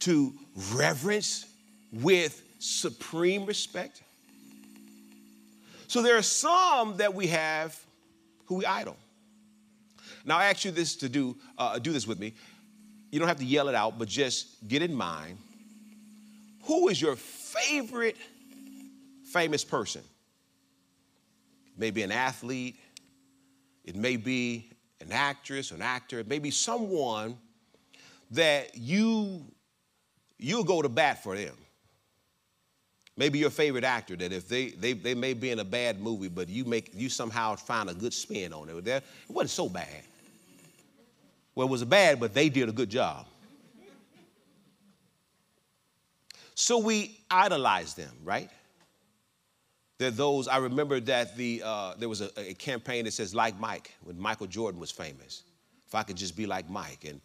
to 0.00 0.34
reverence 0.72 1.46
with 1.92 2.42
supreme 2.58 3.46
respect. 3.46 4.02
So 5.86 6.02
there 6.02 6.16
are 6.16 6.22
some 6.22 6.96
that 6.96 7.14
we 7.14 7.28
have 7.28 7.78
who 8.46 8.56
we 8.56 8.66
idol. 8.66 8.96
Now 10.24 10.38
I 10.38 10.46
ask 10.46 10.64
you 10.64 10.72
this 10.72 10.96
to 10.96 11.08
do, 11.08 11.36
uh, 11.56 11.78
do 11.78 11.92
this 11.92 12.06
with 12.06 12.18
me. 12.18 12.34
You 13.12 13.20
don't 13.20 13.28
have 13.28 13.38
to 13.38 13.44
yell 13.44 13.68
it 13.68 13.74
out, 13.74 13.98
but 13.98 14.08
just 14.08 14.66
get 14.66 14.82
in 14.82 14.94
mind. 14.94 15.38
Who 16.64 16.88
is 16.88 17.00
your 17.00 17.14
favorite 17.16 18.16
famous 19.30 19.62
person? 19.62 20.02
Maybe 21.78 22.02
an 22.02 22.10
athlete, 22.10 22.76
it 23.84 23.94
may 23.94 24.16
be 24.16 24.70
an 25.00 25.12
actress, 25.12 25.70
an 25.70 25.82
actor, 25.82 26.24
maybe 26.26 26.50
someone 26.50 27.36
that 28.30 28.76
you 28.76 29.44
you'll 30.38 30.64
go 30.64 30.82
to 30.82 30.88
bat 30.88 31.22
for 31.22 31.36
them. 31.36 31.54
Maybe 33.18 33.38
your 33.38 33.50
favorite 33.50 33.84
actor 33.84 34.14
that 34.16 34.30
if 34.30 34.46
they, 34.46 34.68
they, 34.70 34.92
they 34.92 35.14
may 35.14 35.32
be 35.32 35.50
in 35.50 35.58
a 35.58 35.64
bad 35.64 36.00
movie, 36.00 36.28
but 36.28 36.50
you 36.50 36.66
make 36.66 36.90
you 36.94 37.08
somehow 37.08 37.56
find 37.56 37.88
a 37.88 37.94
good 37.94 38.12
spin 38.12 38.52
on 38.52 38.68
it. 38.68 38.84
That 38.84 39.04
It 39.28 39.32
wasn't 39.32 39.50
so 39.50 39.68
bad. 39.70 40.02
Well, 41.54 41.66
it 41.66 41.70
was 41.70 41.82
bad, 41.84 42.20
but 42.20 42.34
they 42.34 42.50
did 42.50 42.68
a 42.68 42.72
good 42.72 42.90
job. 42.90 43.26
So 46.54 46.78
we 46.78 47.18
idolize 47.30 47.94
them, 47.94 48.12
right? 48.22 48.50
There 49.98 50.10
those, 50.10 50.46
I 50.46 50.58
remember 50.58 51.00
that 51.00 51.36
the, 51.36 51.62
uh, 51.64 51.94
there 51.98 52.08
was 52.08 52.20
a, 52.20 52.30
a, 52.36 52.54
campaign 52.54 53.06
that 53.06 53.12
says, 53.12 53.34
like 53.34 53.58
Mike, 53.58 53.94
when 54.02 54.18
Michael 54.18 54.46
Jordan 54.46 54.78
was 54.78 54.90
famous. 54.90 55.42
If 55.86 55.94
I 55.94 56.02
could 56.02 56.16
just 56.16 56.36
be 56.36 56.46
like 56.46 56.68
Mike. 56.68 57.04
And 57.06 57.20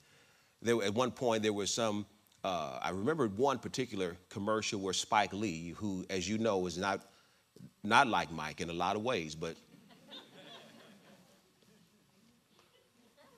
there, 0.61 0.81
at 0.81 0.93
one 0.93 1.11
point, 1.11 1.43
there 1.43 1.51
was 1.51 1.73
some, 1.73 2.05
uh, 2.45 2.79
I 2.81 2.91
remember 2.91 3.27
one 3.27 3.59
particular 3.59 4.15
commercial 4.29 4.79
where 4.79 4.93
Spike 4.93 5.33
Lee, 5.33 5.69
who, 5.75 6.05
as 6.09 6.29
you 6.29 6.37
know, 6.37 6.65
is 6.65 6.77
not, 6.77 7.01
not 7.83 8.07
like 8.07 8.31
Mike 8.31 8.61
in 8.61 8.69
a 8.69 8.73
lot 8.73 8.95
of 8.95 9.03
ways, 9.03 9.35
but 9.35 9.57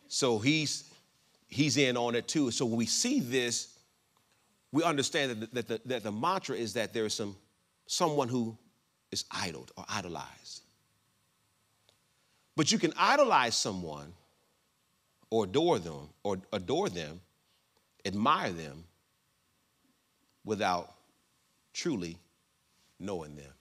so 0.07 0.37
he's, 0.37 0.93
he's 1.47 1.77
in 1.77 1.97
on 1.97 2.13
it 2.13 2.27
too. 2.27 2.51
So 2.51 2.67
when 2.67 2.77
we 2.77 2.85
see 2.85 3.19
this, 3.19 3.79
we 4.71 4.83
understand 4.83 5.31
that 5.31 5.39
the, 5.39 5.47
that 5.55 5.67
the, 5.67 5.81
that 5.87 6.03
the 6.03 6.11
mantra 6.11 6.55
is 6.55 6.73
that 6.73 6.93
there 6.93 7.05
is 7.07 7.15
some, 7.15 7.35
someone 7.87 8.27
who 8.27 8.55
is 9.13 9.23
idled 9.31 9.71
or 9.77 9.85
idolized. 9.87 10.63
But 12.55 12.71
you 12.71 12.77
can 12.77 12.93
idolize 12.97 13.55
someone 13.55 14.13
or 15.29 15.45
adore 15.45 15.79
them 15.79 16.09
or 16.23 16.39
adore 16.51 16.89
them, 16.89 17.21
admire 18.05 18.51
them 18.51 18.83
without 20.43 20.93
truly 21.73 22.17
knowing 22.99 23.35
them. 23.35 23.51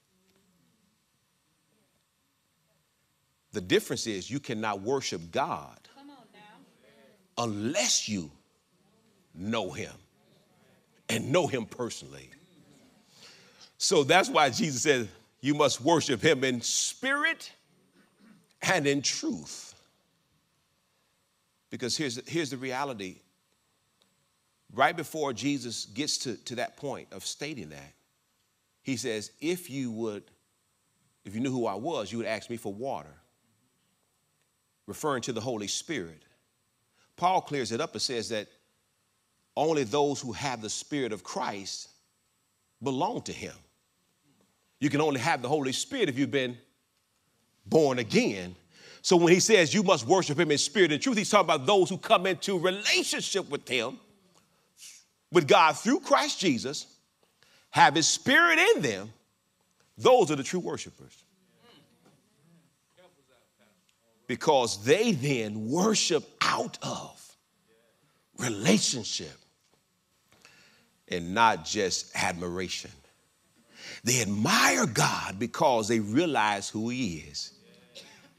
The 3.52 3.60
difference 3.60 4.06
is 4.06 4.30
you 4.30 4.40
cannot 4.40 4.80
worship 4.80 5.30
God 5.30 5.78
unless 7.38 8.08
you 8.08 8.30
know 9.34 9.70
him 9.70 9.92
and 11.08 11.32
know 11.32 11.46
him 11.46 11.66
personally. 11.66 12.30
So 13.78 14.04
that's 14.04 14.28
why 14.28 14.50
Jesus 14.50 14.82
said, 14.82 15.08
you 15.42 15.54
must 15.54 15.80
worship 15.80 16.22
him 16.22 16.44
in 16.44 16.62
spirit 16.62 17.52
and 18.62 18.86
in 18.86 19.02
truth. 19.02 19.74
Because 21.68 21.96
here's, 21.96 22.26
here's 22.28 22.50
the 22.50 22.56
reality. 22.56 23.16
Right 24.72 24.96
before 24.96 25.32
Jesus 25.32 25.84
gets 25.84 26.16
to, 26.18 26.36
to 26.44 26.54
that 26.54 26.76
point 26.76 27.08
of 27.12 27.26
stating 27.26 27.70
that, 27.70 27.92
he 28.82 28.96
says, 28.96 29.32
if 29.40 29.68
you 29.68 29.90
would, 29.90 30.22
if 31.24 31.34
you 31.34 31.40
knew 31.40 31.50
who 31.50 31.66
I 31.66 31.74
was, 31.74 32.10
you 32.10 32.18
would 32.18 32.26
ask 32.26 32.48
me 32.48 32.56
for 32.56 32.72
water, 32.72 33.14
referring 34.86 35.22
to 35.22 35.32
the 35.32 35.40
Holy 35.40 35.68
Spirit. 35.68 36.22
Paul 37.16 37.40
clears 37.40 37.72
it 37.72 37.80
up 37.80 37.92
and 37.92 38.02
says 38.02 38.28
that 38.30 38.48
only 39.56 39.84
those 39.84 40.20
who 40.20 40.32
have 40.32 40.62
the 40.62 40.70
Spirit 40.70 41.12
of 41.12 41.22
Christ 41.22 41.88
belong 42.82 43.22
to 43.22 43.32
him. 43.32 43.54
You 44.82 44.90
can 44.90 45.00
only 45.00 45.20
have 45.20 45.42
the 45.42 45.48
Holy 45.48 45.70
Spirit 45.70 46.08
if 46.08 46.18
you've 46.18 46.32
been 46.32 46.58
born 47.64 48.00
again. 48.00 48.56
So 49.00 49.16
when 49.16 49.32
he 49.32 49.38
says 49.38 49.72
you 49.72 49.84
must 49.84 50.08
worship 50.08 50.40
him 50.40 50.50
in 50.50 50.58
spirit 50.58 50.90
and 50.90 51.00
truth, 51.00 51.16
he's 51.16 51.30
talking 51.30 51.44
about 51.44 51.66
those 51.66 51.88
who 51.88 51.96
come 51.96 52.26
into 52.26 52.58
relationship 52.58 53.48
with 53.48 53.68
him, 53.68 54.00
with 55.30 55.46
God 55.46 55.76
through 55.78 56.00
Christ 56.00 56.40
Jesus, 56.40 56.86
have 57.70 57.94
his 57.94 58.08
spirit 58.08 58.58
in 58.58 58.82
them. 58.82 59.12
Those 59.98 60.32
are 60.32 60.36
the 60.36 60.42
true 60.42 60.58
worshipers. 60.58 61.16
Because 64.26 64.84
they 64.84 65.12
then 65.12 65.68
worship 65.70 66.28
out 66.40 66.76
of 66.82 67.36
relationship 68.36 69.38
and 71.06 71.32
not 71.32 71.64
just 71.64 72.10
admiration. 72.16 72.90
They 74.04 74.20
admire 74.20 74.86
God 74.86 75.38
because 75.38 75.88
they 75.88 76.00
realize 76.00 76.68
who 76.68 76.88
He 76.88 77.24
is 77.28 77.52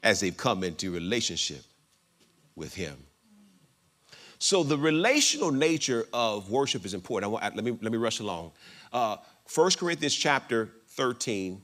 as 0.04 0.19
they've 0.19 0.36
come 0.36 0.63
into 0.63 0.91
relationship 0.91 1.63
with 2.56 2.73
Him. 2.73 2.97
So 4.39 4.62
the 4.62 4.78
relational 4.78 5.52
nature 5.52 6.06
of 6.12 6.52
worship 6.52 6.86
is 6.86 6.93
important. 6.93 7.30
I 7.30 7.34
Want, 7.34 7.56
let, 7.56 7.63
me, 7.63 7.78
let 7.82 7.91
me 7.93 7.97
rush 7.97 8.19
along. 8.19 8.52
Uh, 8.91 9.15
1 9.56 9.71
Corinthians 9.80 10.13
chapter 10.13 10.69
13, 10.89 11.62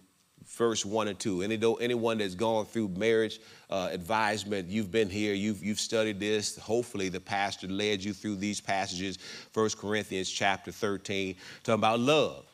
verse 0.48 0.86
1 0.86 1.10
and 1.10 1.20
2. 1.20 1.42
Any, 1.42 1.60
anyone 1.82 2.20
that's 2.20 2.36
gone 2.36 2.66
through 2.66 2.88
marriage 2.90 3.42
uh, 3.70 3.90
advisement, 3.92 4.70
you've 4.70 4.92
been 4.92 5.10
here, 5.10 5.34
you've, 5.34 5.62
you've 5.62 5.80
studied 5.80 6.22
this. 6.22 6.58
Hopefully 6.58 7.10
the 7.10 7.20
pastor 7.20 7.68
led 7.68 8.02
you 8.02 8.14
through 8.14 8.38
these 8.38 8.62
passages. 8.62 9.18
1 9.54 9.70
Corinthians 9.72 10.30
chapter 10.30 10.72
13, 10.72 11.36
talking 11.64 11.80
about 11.80 12.00
love. 12.00 12.49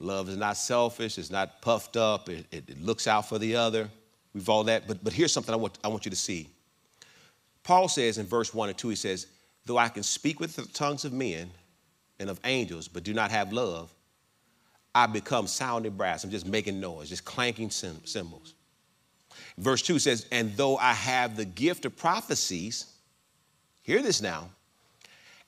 Love 0.00 0.28
is 0.28 0.36
not 0.36 0.56
selfish, 0.56 1.18
it's 1.18 1.30
not 1.30 1.60
puffed 1.60 1.96
up, 1.96 2.28
it, 2.28 2.46
it, 2.52 2.70
it, 2.70 2.82
looks 2.82 3.08
out 3.08 3.28
for 3.28 3.38
the 3.38 3.56
other. 3.56 3.88
We've 4.32 4.48
all 4.48 4.64
that. 4.64 4.86
But, 4.86 5.02
but 5.02 5.12
here's 5.12 5.32
something 5.32 5.52
I 5.52 5.56
want, 5.56 5.78
I 5.82 5.88
want 5.88 6.04
you 6.04 6.10
to 6.10 6.16
see. 6.16 6.48
Paul 7.64 7.88
says 7.88 8.18
in 8.18 8.26
verse 8.26 8.54
1 8.54 8.68
and 8.68 8.78
2, 8.78 8.88
he 8.90 8.94
says, 8.94 9.26
Though 9.66 9.78
I 9.78 9.88
can 9.88 10.02
speak 10.02 10.40
with 10.40 10.56
the 10.56 10.66
tongues 10.66 11.04
of 11.04 11.12
men 11.12 11.50
and 12.20 12.30
of 12.30 12.40
angels, 12.44 12.88
but 12.88 13.02
do 13.02 13.12
not 13.12 13.30
have 13.30 13.52
love, 13.52 13.92
I 14.94 15.06
become 15.06 15.46
sounding 15.46 15.92
brass. 15.92 16.24
I'm 16.24 16.30
just 16.30 16.46
making 16.46 16.80
noise, 16.80 17.08
just 17.08 17.24
clanking 17.24 17.70
cymbals. 17.70 18.54
Verse 19.58 19.82
2 19.82 19.98
says, 19.98 20.26
And 20.32 20.56
though 20.56 20.76
I 20.76 20.94
have 20.94 21.36
the 21.36 21.44
gift 21.44 21.84
of 21.84 21.96
prophecies, 21.96 22.86
hear 23.82 24.00
this 24.00 24.22
now, 24.22 24.50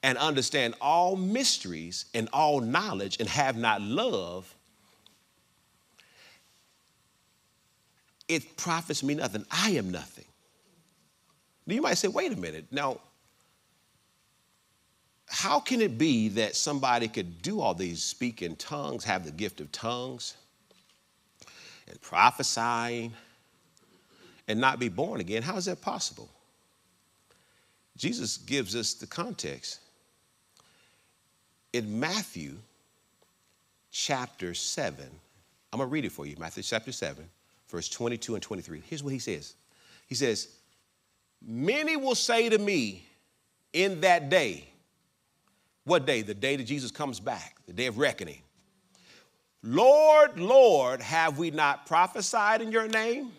and 0.03 0.17
understand 0.19 0.75
all 0.81 1.17
mysteries 1.17 2.07
and 2.15 2.29
all 2.33 2.61
knowledge 2.61 3.19
and 3.21 3.29
have 3.29 3.57
not 3.57 3.83
love, 3.83 4.55
it 8.29 8.57
profits 8.57 9.03
me 9.03 9.15
nothing. 9.15 9.45
I 9.51 9.71
am 9.71 9.91
nothing. 9.91 10.25
Now 11.67 11.75
you 11.75 11.83
might 11.83 11.99
say, 11.99 12.09
wait 12.09 12.33
a 12.33 12.37
minute. 12.37 12.67
Now, 12.71 13.01
how 15.29 15.61
can 15.61 15.81
it 15.81 15.99
be 15.99 16.29
that 16.31 16.57
somebody 16.57 17.07
could 17.07 17.43
do 17.43 17.61
all 17.61 17.75
these, 17.75 18.03
speak 18.03 18.43
in 18.43 18.57
tongues, 18.57 19.05
have 19.05 19.25
the 19.25 19.31
gift 19.31 19.61
of 19.61 19.71
tongues, 19.71 20.37
and 21.89 22.01
prophesying, 22.01 23.13
and 24.49 24.61
not 24.61 24.81
be 24.81 24.89
born 24.89 25.21
again? 25.21 25.43
How 25.43 25.57
is 25.57 25.67
that 25.67 25.81
possible? 25.81 26.29
Jesus 27.97 28.39
gives 28.39 28.75
us 28.75 28.95
the 28.95 29.07
context 29.07 29.81
in 31.72 32.00
Matthew 32.00 32.56
chapter 33.90 34.54
7, 34.54 35.04
I'm 35.72 35.78
going 35.78 35.88
to 35.88 35.92
read 35.92 36.04
it 36.04 36.12
for 36.12 36.26
you. 36.26 36.37
Matthew 36.38 36.62
chapter 36.62 36.92
7, 36.92 37.24
verse 37.68 37.88
22 37.88 38.35
and 38.35 38.42
23. 38.42 38.83
Here's 38.88 39.02
what 39.02 39.12
he 39.12 39.18
says 39.18 39.54
He 40.06 40.14
says, 40.14 40.48
Many 41.46 41.96
will 41.96 42.14
say 42.14 42.48
to 42.48 42.59
me 42.59 43.06
in 43.72 44.00
that 44.02 44.28
day, 44.28 44.68
what 45.85 46.06
day? 46.06 46.22
The 46.22 46.35
day 46.35 46.56
that 46.56 46.64
Jesus 46.64 46.90
comes 46.90 47.20
back, 47.20 47.56
the 47.66 47.72
day 47.72 47.87
of 47.87 47.98
reckoning. 47.98 48.42
Lord, 49.62 50.38
Lord, 50.38 51.00
have 51.02 51.38
we 51.38 51.50
not 51.50 51.87
prophesied 51.87 52.62
in 52.62 52.72
your 52.72 52.88
name? 52.88 53.33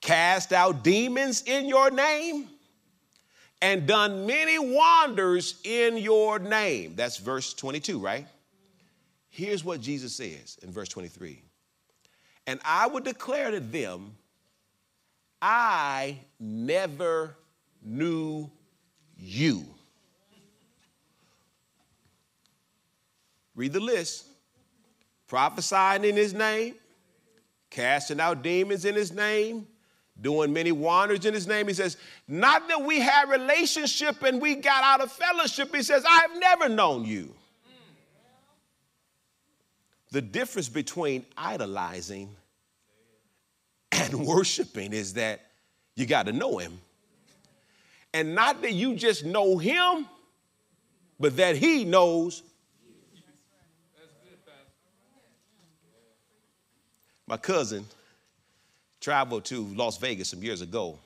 Cast 0.00 0.52
out 0.52 0.82
demons 0.82 1.42
in 1.46 1.66
your 1.66 1.90
name? 1.90 2.48
And 3.62 3.86
done 3.86 4.26
many 4.26 4.58
wonders 4.58 5.58
in 5.64 5.96
your 5.96 6.38
name. 6.38 6.94
That's 6.96 7.16
verse 7.16 7.54
22, 7.54 7.98
right? 7.98 8.26
Here's 9.30 9.64
what 9.64 9.80
Jesus 9.80 10.14
says 10.14 10.58
in 10.62 10.70
verse 10.70 10.88
23 10.88 11.40
And 12.46 12.60
I 12.64 12.86
would 12.86 13.04
declare 13.04 13.50
to 13.50 13.60
them, 13.60 14.16
I 15.40 16.18
never 16.38 17.36
knew 17.82 18.50
you. 19.16 19.64
Read 23.54 23.72
the 23.72 23.80
list 23.80 24.26
prophesying 25.28 26.04
in 26.04 26.14
his 26.14 26.34
name, 26.34 26.74
casting 27.70 28.20
out 28.20 28.42
demons 28.42 28.84
in 28.84 28.94
his 28.94 29.12
name, 29.12 29.66
doing 30.22 30.52
many 30.52 30.72
wonders 30.72 31.26
in 31.26 31.34
his 31.34 31.46
name. 31.46 31.68
He 31.68 31.74
says, 31.74 31.96
Not 32.26 32.68
that 32.68 32.82
we 32.82 33.00
had 33.00 33.28
relationship 33.28 34.22
and 34.22 34.40
we 34.40 34.54
got 34.54 34.82
out 34.84 35.00
of 35.00 35.12
fellowship. 35.12 35.74
He 35.74 35.82
says, 35.82 36.04
I 36.08 36.20
have 36.20 36.38
never 36.38 36.68
known 36.68 37.04
you. 37.04 37.34
The 40.12 40.22
difference 40.22 40.68
between 40.68 41.26
idolizing 41.36 42.28
and 43.90 44.26
worshiping 44.26 44.92
is 44.92 45.14
that 45.14 45.40
you 45.96 46.06
got 46.06 46.26
to 46.26 46.32
know 46.32 46.58
him. 46.58 46.78
And 48.14 48.34
not 48.34 48.62
that 48.62 48.72
you 48.72 48.94
just 48.94 49.24
know 49.24 49.58
him, 49.58 50.06
but 51.18 51.36
that 51.36 51.56
he 51.56 51.84
knows 51.84 52.42
My 57.32 57.38
cousin 57.38 57.86
traveled 59.02 59.44
to 59.46 59.64
Las 59.74 59.98
Vegas 59.98 60.28
some 60.28 60.42
years 60.42 60.62
ago, 60.62 60.98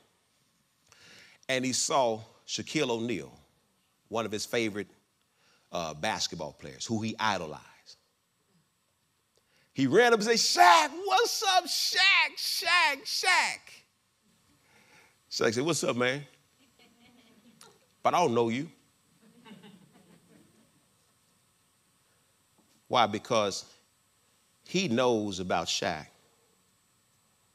and 1.49 1.65
he 1.65 1.73
saw 1.73 2.21
Shaquille 2.47 2.91
O'Neal, 2.91 3.33
one 4.09 4.27
of 4.27 4.31
his 4.31 4.45
favorite 4.45 4.87
uh, 5.73 5.95
basketball 5.95 6.53
players, 6.53 6.87
who 6.87 7.03
he 7.03 7.17
idolized. 7.19 7.63
He 9.73 9.87
ran 9.87 10.13
up 10.13 10.21
and 10.21 10.39
said, 10.39 10.63
Shaq, 10.63 10.91
what's 11.05 11.43
up, 11.43 11.65
Shaq, 11.65 12.37
Shaq, 12.37 13.03
Shaq? 13.05 13.61
Shaq 15.31 15.55
said, 15.55 15.65
What's 15.65 15.83
up, 15.85 15.97
man? 15.97 16.25
But 18.03 18.15
I 18.15 18.21
don't 18.21 18.35
know 18.35 18.49
you. 18.49 18.71
Why? 22.89 23.07
Because 23.07 23.65
he 24.65 24.89
knows 24.89 25.41
about 25.41 25.67
Shaq. 25.67 26.07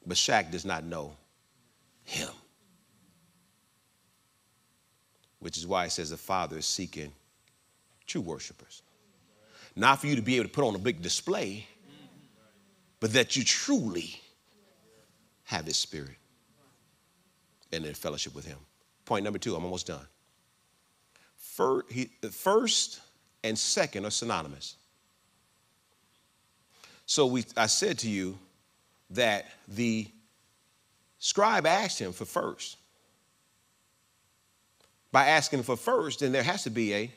But 0.06 0.18
Shaq 0.18 0.52
does 0.52 0.66
not 0.66 0.84
know 0.84 1.16
him. 2.04 2.30
Which 5.40 5.58
is 5.58 5.66
why 5.66 5.86
it 5.86 5.92
says 5.92 6.10
the 6.10 6.18
Father 6.18 6.58
is 6.58 6.66
seeking 6.66 7.12
true 8.06 8.22
worshipers. 8.22 8.82
Not 9.76 10.00
for 10.00 10.08
you 10.08 10.16
to 10.16 10.22
be 10.22 10.36
able 10.36 10.46
to 10.46 10.52
put 10.52 10.66
on 10.66 10.76
a 10.76 10.80
big 10.80 11.02
display, 11.02 11.66
but 13.00 13.14
that 13.14 13.36
you 13.36 13.44
truly 13.44 14.20
have 15.44 15.66
His 15.66 15.78
Spirit 15.78 16.18
and 17.72 17.86
in 17.86 17.94
fellowship 17.94 18.36
with 18.36 18.46
Him. 18.46 18.58
Point 19.06 19.24
number 19.24 19.40
two, 19.40 19.56
I'm 19.56 19.64
almost 19.64 19.88
done. 19.88 20.06
First, 21.36 21.88
first 22.32 23.02
and 23.44 23.58
second 23.58 24.06
are 24.06 24.12
synonymous. 24.12 24.76
So 27.06 27.26
we, 27.26 27.44
I 27.58 27.66
said 27.66 27.98
to 28.00 28.10
you, 28.10 28.38
that 29.12 29.46
the 29.68 30.08
scribe 31.20 31.66
asked 31.66 32.00
him 32.00 32.14
for 32.14 32.26
first. 32.26 32.78
By 35.12 35.28
asking 35.28 35.64
for 35.64 35.76
first, 35.76 36.22
then 36.22 36.32
there 36.32 36.44
has 36.44 36.64
to 36.64 36.70
be 36.70 36.94
a 36.94 37.12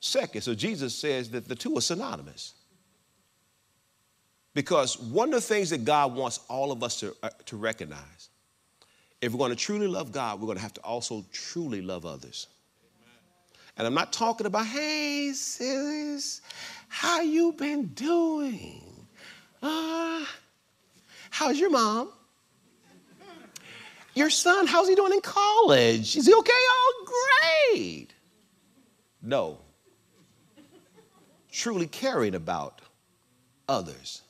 second. 0.00 0.40
So 0.42 0.54
Jesus 0.54 0.94
says 0.94 1.30
that 1.30 1.46
the 1.46 1.54
two 1.54 1.76
are 1.76 1.80
synonymous. 1.80 2.54
Because 4.54 4.98
one 4.98 5.28
of 5.28 5.34
the 5.34 5.40
things 5.42 5.68
that 5.70 5.84
God 5.84 6.14
wants 6.14 6.40
all 6.48 6.72
of 6.72 6.82
us 6.82 7.00
to, 7.00 7.14
uh, 7.22 7.28
to 7.44 7.56
recognize, 7.58 8.30
if 9.20 9.32
we're 9.32 9.38
going 9.38 9.50
to 9.50 9.56
truly 9.56 9.86
love 9.86 10.12
God, 10.12 10.40
we're 10.40 10.46
going 10.46 10.56
to 10.56 10.62
have 10.62 10.74
to 10.74 10.80
also 10.80 11.24
truly 11.30 11.82
love 11.82 12.06
others. 12.06 12.46
And 13.76 13.86
I'm 13.86 13.92
not 13.92 14.14
talking 14.14 14.46
about, 14.46 14.66
hey, 14.66 15.32
sis, 15.34 16.40
how 16.88 17.20
you 17.20 17.52
been 17.52 17.88
doing? 17.88 19.06
Uh, 19.62 20.24
How's 21.36 21.60
your 21.60 21.68
mom? 21.68 22.08
Your 24.14 24.30
son, 24.30 24.66
how's 24.66 24.88
he 24.88 24.94
doing 24.94 25.12
in 25.12 25.20
college? 25.20 26.16
Is 26.16 26.24
he 26.24 26.32
okay? 26.32 26.52
Oh, 26.54 27.12
great. 27.74 28.14
No. 29.20 29.58
Truly 31.52 31.88
caring 31.88 32.34
about 32.34 32.80
others. 33.68 34.22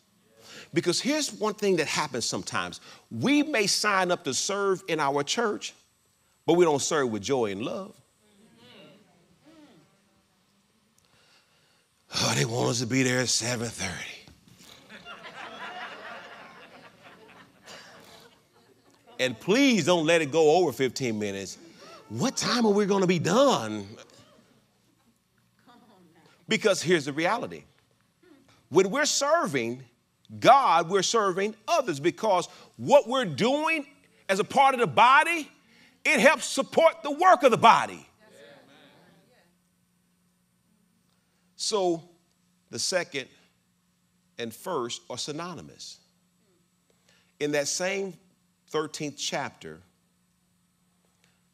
Because 0.75 1.01
here's 1.01 1.33
one 1.33 1.55
thing 1.55 1.77
that 1.77 1.87
happens 1.87 2.25
sometimes 2.25 2.81
we 3.13 3.45
may 3.45 3.69
sign 3.69 4.11
up 4.11 4.25
to 4.25 4.35
serve 4.35 4.83
in 4.89 4.99
our 4.99 5.23
church, 5.23 5.75
but 6.45 6.55
we 6.55 6.65
don't 6.65 6.83
serve 6.83 7.11
with 7.11 7.23
joy 7.23 7.53
and 7.53 7.63
love. 7.63 7.95
Oh, 12.17 12.35
they 12.37 12.45
want 12.45 12.71
us 12.71 12.81
to 12.81 12.87
be 12.87 13.05
there 13.05 13.21
at 13.21 13.29
7:30. 13.29 14.16
And 19.19 19.39
please 19.39 19.87
don't 19.87 20.07
let 20.07 20.21
it 20.23 20.31
go 20.31 20.57
over 20.57 20.73
15 20.73 21.19
minutes. 21.19 21.59
What 22.09 22.37
time 22.37 22.67
are 22.67 22.73
we 22.73 22.87
going 22.87 23.01
to 23.01 23.07
be 23.07 23.19
done? 23.19 23.87
Because 26.49 26.83
here's 26.83 27.07
the 27.07 27.13
reality 27.13 27.65
when 28.69 28.91
we're 28.91 29.07
serving 29.07 29.83
God, 30.41 30.91
we're 30.91 31.03
serving 31.03 31.55
others 31.69 32.01
because 32.01 32.49
what 32.77 33.09
we're 33.09 33.25
doing 33.25 33.87
as 34.29 34.41
a 34.41 34.45
part 34.45 34.75
of 34.75 34.81
the 34.81 34.87
body, 34.87 35.49
it 36.05 36.21
helps 36.21 36.45
support 36.45 37.03
the 37.03 37.13
work 37.13 37.43
of 37.43 37.51
the 37.51 37.57
body. 37.57 38.07
So 41.57 42.03
the 42.71 42.79
second 42.79 43.29
and 44.39 44.53
first 44.53 45.03
are 45.09 45.19
synonymous. 45.19 45.99
In 47.39 47.53
that 47.53 47.69
same 47.69 48.15
13th 48.77 49.15
chapter, 49.17 49.81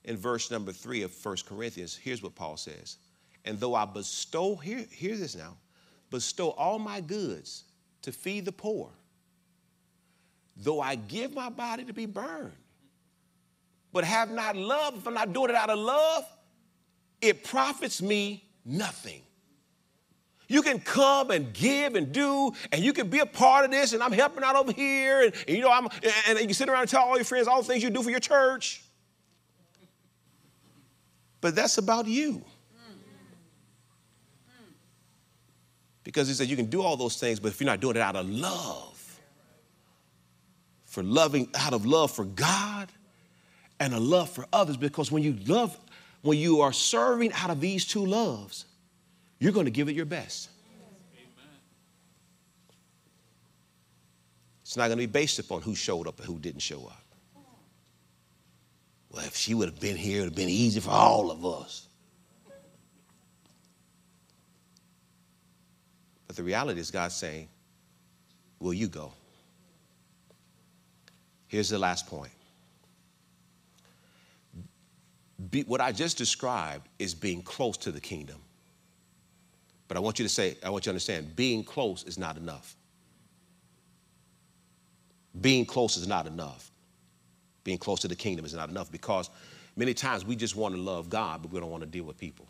in 0.02 0.16
verse 0.16 0.50
number 0.50 0.72
three 0.72 1.02
of 1.02 1.12
1 1.24 1.36
Corinthians, 1.46 1.94
here's 1.94 2.20
what 2.20 2.34
Paul 2.34 2.56
says. 2.56 2.96
And 3.44 3.60
though 3.60 3.76
I 3.76 3.84
bestow, 3.84 4.56
here, 4.56 4.84
hear 4.90 5.16
this 5.16 5.36
now, 5.36 5.56
bestow 6.10 6.50
all 6.50 6.80
my 6.80 7.00
goods 7.00 7.62
to 8.02 8.10
feed 8.10 8.44
the 8.44 8.50
poor, 8.50 8.90
though 10.56 10.80
I 10.80 10.96
give 10.96 11.32
my 11.32 11.48
body 11.48 11.84
to 11.84 11.92
be 11.92 12.06
burned, 12.06 12.56
but 13.92 14.02
have 14.02 14.32
not 14.32 14.56
love, 14.56 14.96
if 14.96 15.06
I'm 15.06 15.14
not 15.14 15.32
doing 15.32 15.50
it 15.50 15.56
out 15.56 15.70
of 15.70 15.78
love, 15.78 16.24
it 17.20 17.44
profits 17.44 18.02
me 18.02 18.42
nothing. 18.64 19.22
You 20.52 20.60
can 20.60 20.80
come 20.80 21.30
and 21.30 21.50
give 21.54 21.94
and 21.94 22.12
do, 22.12 22.52
and 22.72 22.84
you 22.84 22.92
can 22.92 23.08
be 23.08 23.20
a 23.20 23.26
part 23.26 23.64
of 23.64 23.70
this, 23.70 23.94
and 23.94 24.02
I'm 24.02 24.12
helping 24.12 24.44
out 24.44 24.54
over 24.54 24.70
here, 24.70 25.22
and, 25.22 25.34
and 25.48 25.56
you 25.56 25.62
know, 25.62 25.70
I'm, 25.70 25.86
and, 26.28 26.38
and 26.38 26.46
you 26.46 26.52
sit 26.52 26.68
around 26.68 26.82
and 26.82 26.90
tell 26.90 27.04
all 27.04 27.16
your 27.16 27.24
friends 27.24 27.48
all 27.48 27.62
the 27.62 27.66
things 27.66 27.82
you 27.82 27.88
do 27.88 28.02
for 28.02 28.10
your 28.10 28.20
church. 28.20 28.82
But 31.40 31.54
that's 31.54 31.78
about 31.78 32.06
you. 32.06 32.44
Because 36.04 36.28
he 36.28 36.34
said 36.34 36.48
you 36.48 36.56
can 36.56 36.66
do 36.66 36.82
all 36.82 36.98
those 36.98 37.16
things, 37.16 37.40
but 37.40 37.48
if 37.48 37.58
you're 37.58 37.66
not 37.66 37.80
doing 37.80 37.96
it 37.96 38.02
out 38.02 38.16
of 38.16 38.28
love, 38.28 39.20
for 40.84 41.02
loving, 41.02 41.48
out 41.54 41.72
of 41.72 41.86
love 41.86 42.10
for 42.10 42.26
God 42.26 42.92
and 43.80 43.94
a 43.94 43.98
love 43.98 44.28
for 44.28 44.44
others, 44.52 44.76
because 44.76 45.10
when 45.10 45.22
you 45.22 45.32
love, 45.46 45.74
when 46.20 46.36
you 46.36 46.60
are 46.60 46.74
serving 46.74 47.32
out 47.32 47.48
of 47.48 47.58
these 47.62 47.86
two 47.86 48.04
loves, 48.04 48.66
you're 49.42 49.50
going 49.50 49.64
to 49.64 49.72
give 49.72 49.88
it 49.88 49.96
your 49.96 50.06
best. 50.06 50.50
It's 54.60 54.76
not 54.76 54.86
going 54.86 54.98
to 54.98 55.02
be 55.02 55.06
based 55.06 55.40
upon 55.40 55.62
who 55.62 55.74
showed 55.74 56.06
up 56.06 56.18
and 56.18 56.28
who 56.28 56.38
didn't 56.38 56.60
show 56.60 56.86
up. 56.86 57.04
Well, 59.10 59.24
if 59.24 59.34
she 59.34 59.54
would 59.54 59.68
have 59.68 59.80
been 59.80 59.96
here, 59.96 60.18
it 60.18 60.20
would 60.20 60.28
have 60.28 60.36
been 60.36 60.48
easy 60.48 60.78
for 60.78 60.90
all 60.90 61.32
of 61.32 61.44
us. 61.44 61.88
But 66.28 66.36
the 66.36 66.44
reality 66.44 66.78
is, 66.78 66.92
God's 66.92 67.16
saying, 67.16 67.48
Will 68.60 68.72
you 68.72 68.86
go? 68.86 69.12
Here's 71.48 71.68
the 71.68 71.80
last 71.80 72.06
point 72.06 72.30
Be, 75.50 75.62
what 75.62 75.80
I 75.80 75.90
just 75.90 76.16
described 76.16 76.86
is 77.00 77.12
being 77.12 77.42
close 77.42 77.76
to 77.78 77.90
the 77.90 78.00
kingdom. 78.00 78.36
But 79.92 79.98
I 79.98 80.00
want 80.00 80.18
you 80.18 80.24
to 80.24 80.28
say, 80.30 80.56
I 80.64 80.70
want 80.70 80.84
you 80.84 80.90
to 80.90 80.90
understand, 80.92 81.36
being 81.36 81.62
close 81.62 82.02
is 82.04 82.16
not 82.16 82.38
enough. 82.38 82.76
Being 85.38 85.66
close 85.66 85.98
is 85.98 86.06
not 86.08 86.26
enough. 86.26 86.70
Being 87.62 87.76
close 87.76 88.00
to 88.00 88.08
the 88.08 88.16
kingdom 88.16 88.46
is 88.46 88.54
not 88.54 88.70
enough 88.70 88.90
because 88.90 89.28
many 89.76 89.92
times 89.92 90.24
we 90.24 90.34
just 90.34 90.56
want 90.56 90.74
to 90.74 90.80
love 90.80 91.10
God, 91.10 91.42
but 91.42 91.52
we 91.52 91.60
don't 91.60 91.70
want 91.70 91.82
to 91.82 91.86
deal 91.86 92.04
with 92.04 92.16
people. 92.16 92.46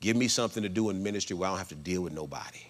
Give 0.00 0.16
me 0.16 0.28
something 0.28 0.62
to 0.62 0.70
do 0.70 0.88
in 0.88 1.02
ministry 1.02 1.36
where 1.36 1.46
I 1.46 1.52
don't 1.52 1.58
have 1.58 1.68
to 1.68 1.74
deal 1.74 2.00
with 2.00 2.14
nobody. 2.14 2.64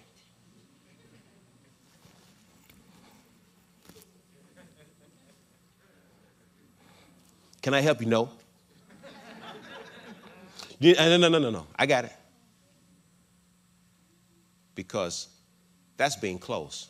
Can 7.62 7.72
I 7.72 7.80
help 7.80 8.00
you? 8.00 8.08
No. 8.08 8.30
no, 10.80 11.16
no, 11.16 11.28
no, 11.28 11.38
no, 11.38 11.50
no. 11.50 11.66
I 11.76 11.86
got 11.86 12.06
it. 12.06 12.12
Because 14.74 15.28
that's 15.96 16.16
being 16.16 16.38
close. 16.38 16.88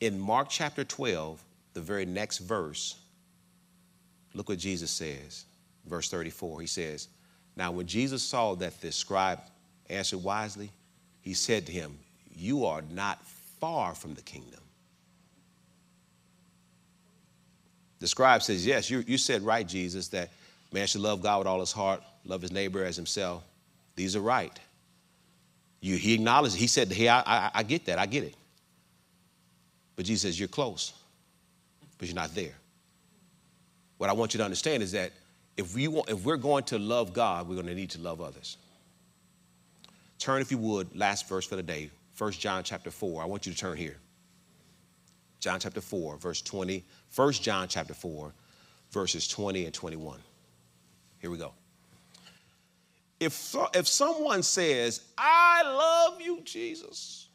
In 0.00 0.18
Mark 0.18 0.48
chapter 0.50 0.84
12, 0.84 1.42
the 1.74 1.80
very 1.80 2.04
next 2.04 2.38
verse, 2.38 2.96
look 4.34 4.48
what 4.48 4.58
Jesus 4.58 4.90
says. 4.90 5.44
Verse 5.86 6.08
34, 6.08 6.60
he 6.60 6.66
says, 6.66 7.08
Now 7.56 7.72
when 7.72 7.86
Jesus 7.86 8.22
saw 8.22 8.54
that 8.56 8.80
the 8.80 8.92
scribe 8.92 9.40
answered 9.88 10.22
wisely, 10.22 10.70
he 11.20 11.34
said 11.34 11.66
to 11.66 11.72
him, 11.72 11.98
You 12.34 12.64
are 12.66 12.82
not 12.90 13.24
far 13.60 13.94
from 13.94 14.14
the 14.14 14.22
kingdom. 14.22 14.60
The 18.00 18.08
scribe 18.08 18.42
says, 18.42 18.66
Yes, 18.66 18.90
you, 18.90 19.04
you 19.06 19.16
said 19.16 19.42
right, 19.42 19.66
Jesus, 19.66 20.08
that 20.08 20.30
man 20.72 20.88
should 20.88 21.02
love 21.02 21.22
God 21.22 21.38
with 21.38 21.46
all 21.46 21.60
his 21.60 21.70
heart, 21.70 22.02
love 22.24 22.42
his 22.42 22.50
neighbor 22.50 22.84
as 22.84 22.96
himself. 22.96 23.44
These 23.94 24.16
are 24.16 24.20
right. 24.20 24.58
You, 25.82 25.96
he 25.96 26.14
acknowledged, 26.14 26.54
he 26.54 26.68
said, 26.68 26.90
Hey, 26.90 27.08
I, 27.08 27.20
I, 27.20 27.50
I 27.56 27.62
get 27.64 27.84
that, 27.86 27.98
I 27.98 28.06
get 28.06 28.22
it. 28.22 28.34
But 29.96 30.06
Jesus 30.06 30.22
says, 30.22 30.38
You're 30.38 30.48
close, 30.48 30.94
but 31.98 32.08
you're 32.08 32.14
not 32.14 32.34
there. 32.34 32.54
What 33.98 34.08
I 34.08 34.14
want 34.14 34.32
you 34.32 34.38
to 34.38 34.44
understand 34.44 34.82
is 34.82 34.92
that 34.92 35.12
if, 35.56 35.74
we 35.74 35.88
want, 35.88 36.08
if 36.08 36.24
we're 36.24 36.36
going 36.36 36.64
to 36.64 36.78
love 36.78 37.12
God, 37.12 37.48
we're 37.48 37.56
going 37.56 37.66
to 37.66 37.74
need 37.74 37.90
to 37.90 38.00
love 38.00 38.20
others. 38.20 38.56
Turn, 40.18 40.40
if 40.40 40.52
you 40.52 40.58
would, 40.58 40.96
last 40.96 41.28
verse 41.28 41.46
for 41.46 41.56
the 41.56 41.62
day, 41.62 41.90
1 42.16 42.32
John 42.32 42.62
chapter 42.62 42.90
4. 42.90 43.22
I 43.22 43.26
want 43.26 43.44
you 43.44 43.52
to 43.52 43.58
turn 43.58 43.76
here. 43.76 43.96
John 45.40 45.58
chapter 45.58 45.80
4, 45.80 46.16
verse 46.16 46.40
20. 46.40 46.84
1 47.14 47.32
John 47.32 47.66
chapter 47.66 47.94
4, 47.94 48.32
verses 48.92 49.26
20 49.26 49.64
and 49.64 49.74
21. 49.74 50.20
Here 51.20 51.30
we 51.30 51.38
go. 51.38 51.52
If, 53.22 53.54
if 53.74 53.86
someone 53.86 54.42
says, 54.42 55.02
I 55.16 55.62
love 55.62 56.20
you, 56.20 56.40
Jesus, 56.44 57.28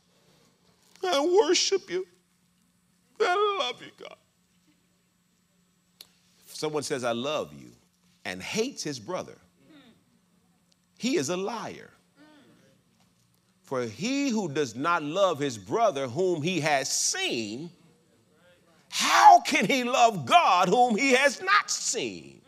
I 1.03 1.25
worship 1.41 1.89
you, 1.89 2.05
I 3.21 3.57
love 3.61 3.81
you, 3.81 3.91
God. 3.97 4.17
If 6.45 6.55
someone 6.55 6.83
says, 6.83 7.03
I 7.03 7.13
love 7.13 7.53
you, 7.53 7.71
and 8.25 8.41
hates 8.41 8.83
his 8.83 8.99
brother, 8.99 9.37
he 10.97 11.15
is 11.15 11.29
a 11.29 11.37
liar. 11.37 11.91
For 13.63 13.83
he 13.83 14.29
who 14.29 14.49
does 14.49 14.75
not 14.75 15.03
love 15.03 15.39
his 15.39 15.57
brother 15.57 16.07
whom 16.07 16.41
he 16.41 16.59
has 16.61 16.91
seen 16.91 17.69
how 18.89 19.41
can 19.41 19.65
he 19.65 19.83
love 19.83 20.25
God 20.25 20.69
whom 20.69 20.95
he 20.95 21.11
has 21.11 21.41
not 21.41 21.69
seen? 21.69 22.41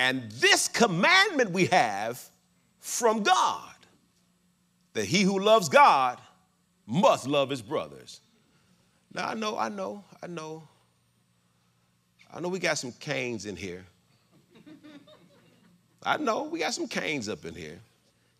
And 0.00 0.32
this 0.32 0.66
commandment 0.66 1.50
we 1.50 1.66
have 1.66 2.26
from 2.78 3.22
God 3.22 3.74
that 4.94 5.04
he 5.04 5.20
who 5.20 5.38
loves 5.38 5.68
God 5.68 6.18
must 6.86 7.26
love 7.26 7.50
his 7.50 7.60
brothers. 7.60 8.20
Now, 9.12 9.28
I 9.28 9.34
know, 9.34 9.58
I 9.58 9.68
know, 9.68 10.02
I 10.22 10.26
know, 10.26 10.62
I 12.32 12.40
know 12.40 12.48
we 12.48 12.58
got 12.58 12.78
some 12.78 12.92
Cains 12.92 13.44
in 13.44 13.56
here. 13.56 13.84
I 16.02 16.16
know 16.16 16.44
we 16.44 16.60
got 16.60 16.72
some 16.72 16.88
Cains 16.88 17.28
up 17.28 17.44
in 17.44 17.54
here. 17.54 17.78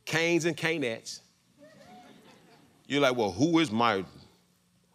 Cains 0.06 0.46
and 0.46 0.56
Canettes. 0.56 1.20
You're 2.86 3.02
like, 3.02 3.18
well, 3.18 3.32
who 3.32 3.58
is 3.58 3.70
my 3.70 4.02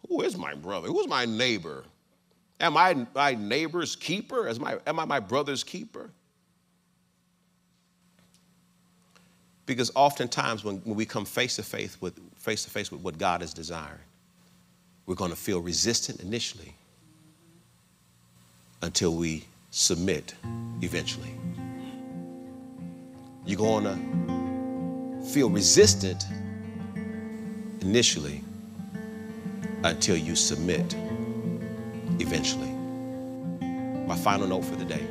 who 0.08 0.22
is 0.22 0.36
my 0.36 0.54
brother? 0.54 0.88
Who 0.88 0.98
is 0.98 1.06
my 1.06 1.26
neighbor? 1.26 1.84
Am 2.58 2.76
I 2.76 3.06
my 3.14 3.34
neighbor's 3.34 3.94
keeper? 3.94 4.48
Am 4.48 4.64
I, 4.64 4.78
am 4.84 4.98
I 4.98 5.04
my 5.04 5.20
brother's 5.20 5.62
keeper? 5.62 6.10
Because 9.66 9.90
oftentimes 9.94 10.64
when, 10.64 10.76
when 10.78 10.96
we 10.96 11.04
come 11.04 11.24
face 11.24 11.56
to 11.56 11.62
face 11.62 12.00
with 12.00 12.18
face 12.36 12.64
to 12.64 12.70
face 12.70 12.90
with 12.90 13.02
what 13.02 13.18
God 13.18 13.42
is 13.42 13.52
desiring, 13.52 13.98
we're 15.06 15.16
going 15.16 15.30
to 15.30 15.36
feel 15.36 15.60
resistant 15.60 16.20
initially 16.20 16.74
until 18.82 19.14
we 19.14 19.44
submit 19.70 20.34
eventually. 20.82 21.34
You're 23.44 23.58
going 23.58 23.84
to 23.84 25.30
feel 25.32 25.50
resistant 25.50 26.24
initially 27.80 28.42
until 29.84 30.16
you 30.16 30.34
submit 30.36 30.94
eventually. 32.20 32.70
My 34.06 34.16
final 34.16 34.46
note 34.46 34.64
for 34.64 34.76
the 34.76 34.84
day 34.84 35.06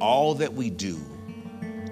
all 0.00 0.34
that 0.34 0.52
we 0.52 0.68
do 0.68 1.00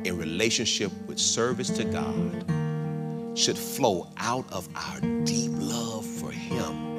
in 0.05 0.17
relationship 0.17 0.93
with 1.07 1.19
service 1.19 1.71
to 1.71 1.85
God 1.85 3.39
should 3.39 3.57
flow 3.57 4.09
out 4.19 4.51
of 4.53 4.69
our 4.75 5.01
deep 5.25 5.53
love 5.55 6.05
for 6.05 6.31
Him 6.31 6.93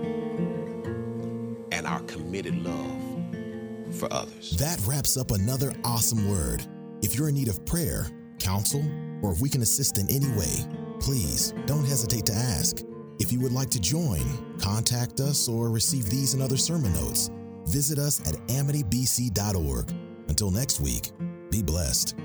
and 1.71 1.85
our 1.85 2.01
committed 2.01 2.55
love 2.63 3.95
for 3.95 4.11
others. 4.11 4.51
That 4.57 4.81
wraps 4.85 5.17
up 5.17 5.31
another 5.31 5.73
awesome 5.83 6.29
word. 6.29 6.65
If 7.01 7.15
you're 7.15 7.29
in 7.29 7.35
need 7.35 7.49
of 7.49 7.65
prayer, 7.65 8.07
counsel, 8.39 8.83
or 9.21 9.31
if 9.31 9.41
we 9.41 9.49
can 9.49 9.61
assist 9.61 9.97
in 9.97 10.09
any 10.09 10.29
way, 10.37 10.65
please 10.99 11.53
don't 11.65 11.85
hesitate 11.85 12.25
to 12.27 12.33
ask. 12.33 12.79
If 13.19 13.31
you 13.31 13.39
would 13.41 13.51
like 13.51 13.69
to 13.71 13.79
join, 13.79 14.57
contact 14.59 15.19
us, 15.19 15.47
or 15.47 15.69
receive 15.69 16.09
these 16.09 16.33
and 16.33 16.41
other 16.41 16.57
sermon 16.57 16.93
notes, 16.93 17.29
visit 17.67 17.99
us 17.99 18.19
at 18.21 18.35
amitybc.org. 18.47 19.91
Until 20.27 20.51
next 20.51 20.81
week, 20.81 21.11
be 21.49 21.61
blessed. 21.61 22.15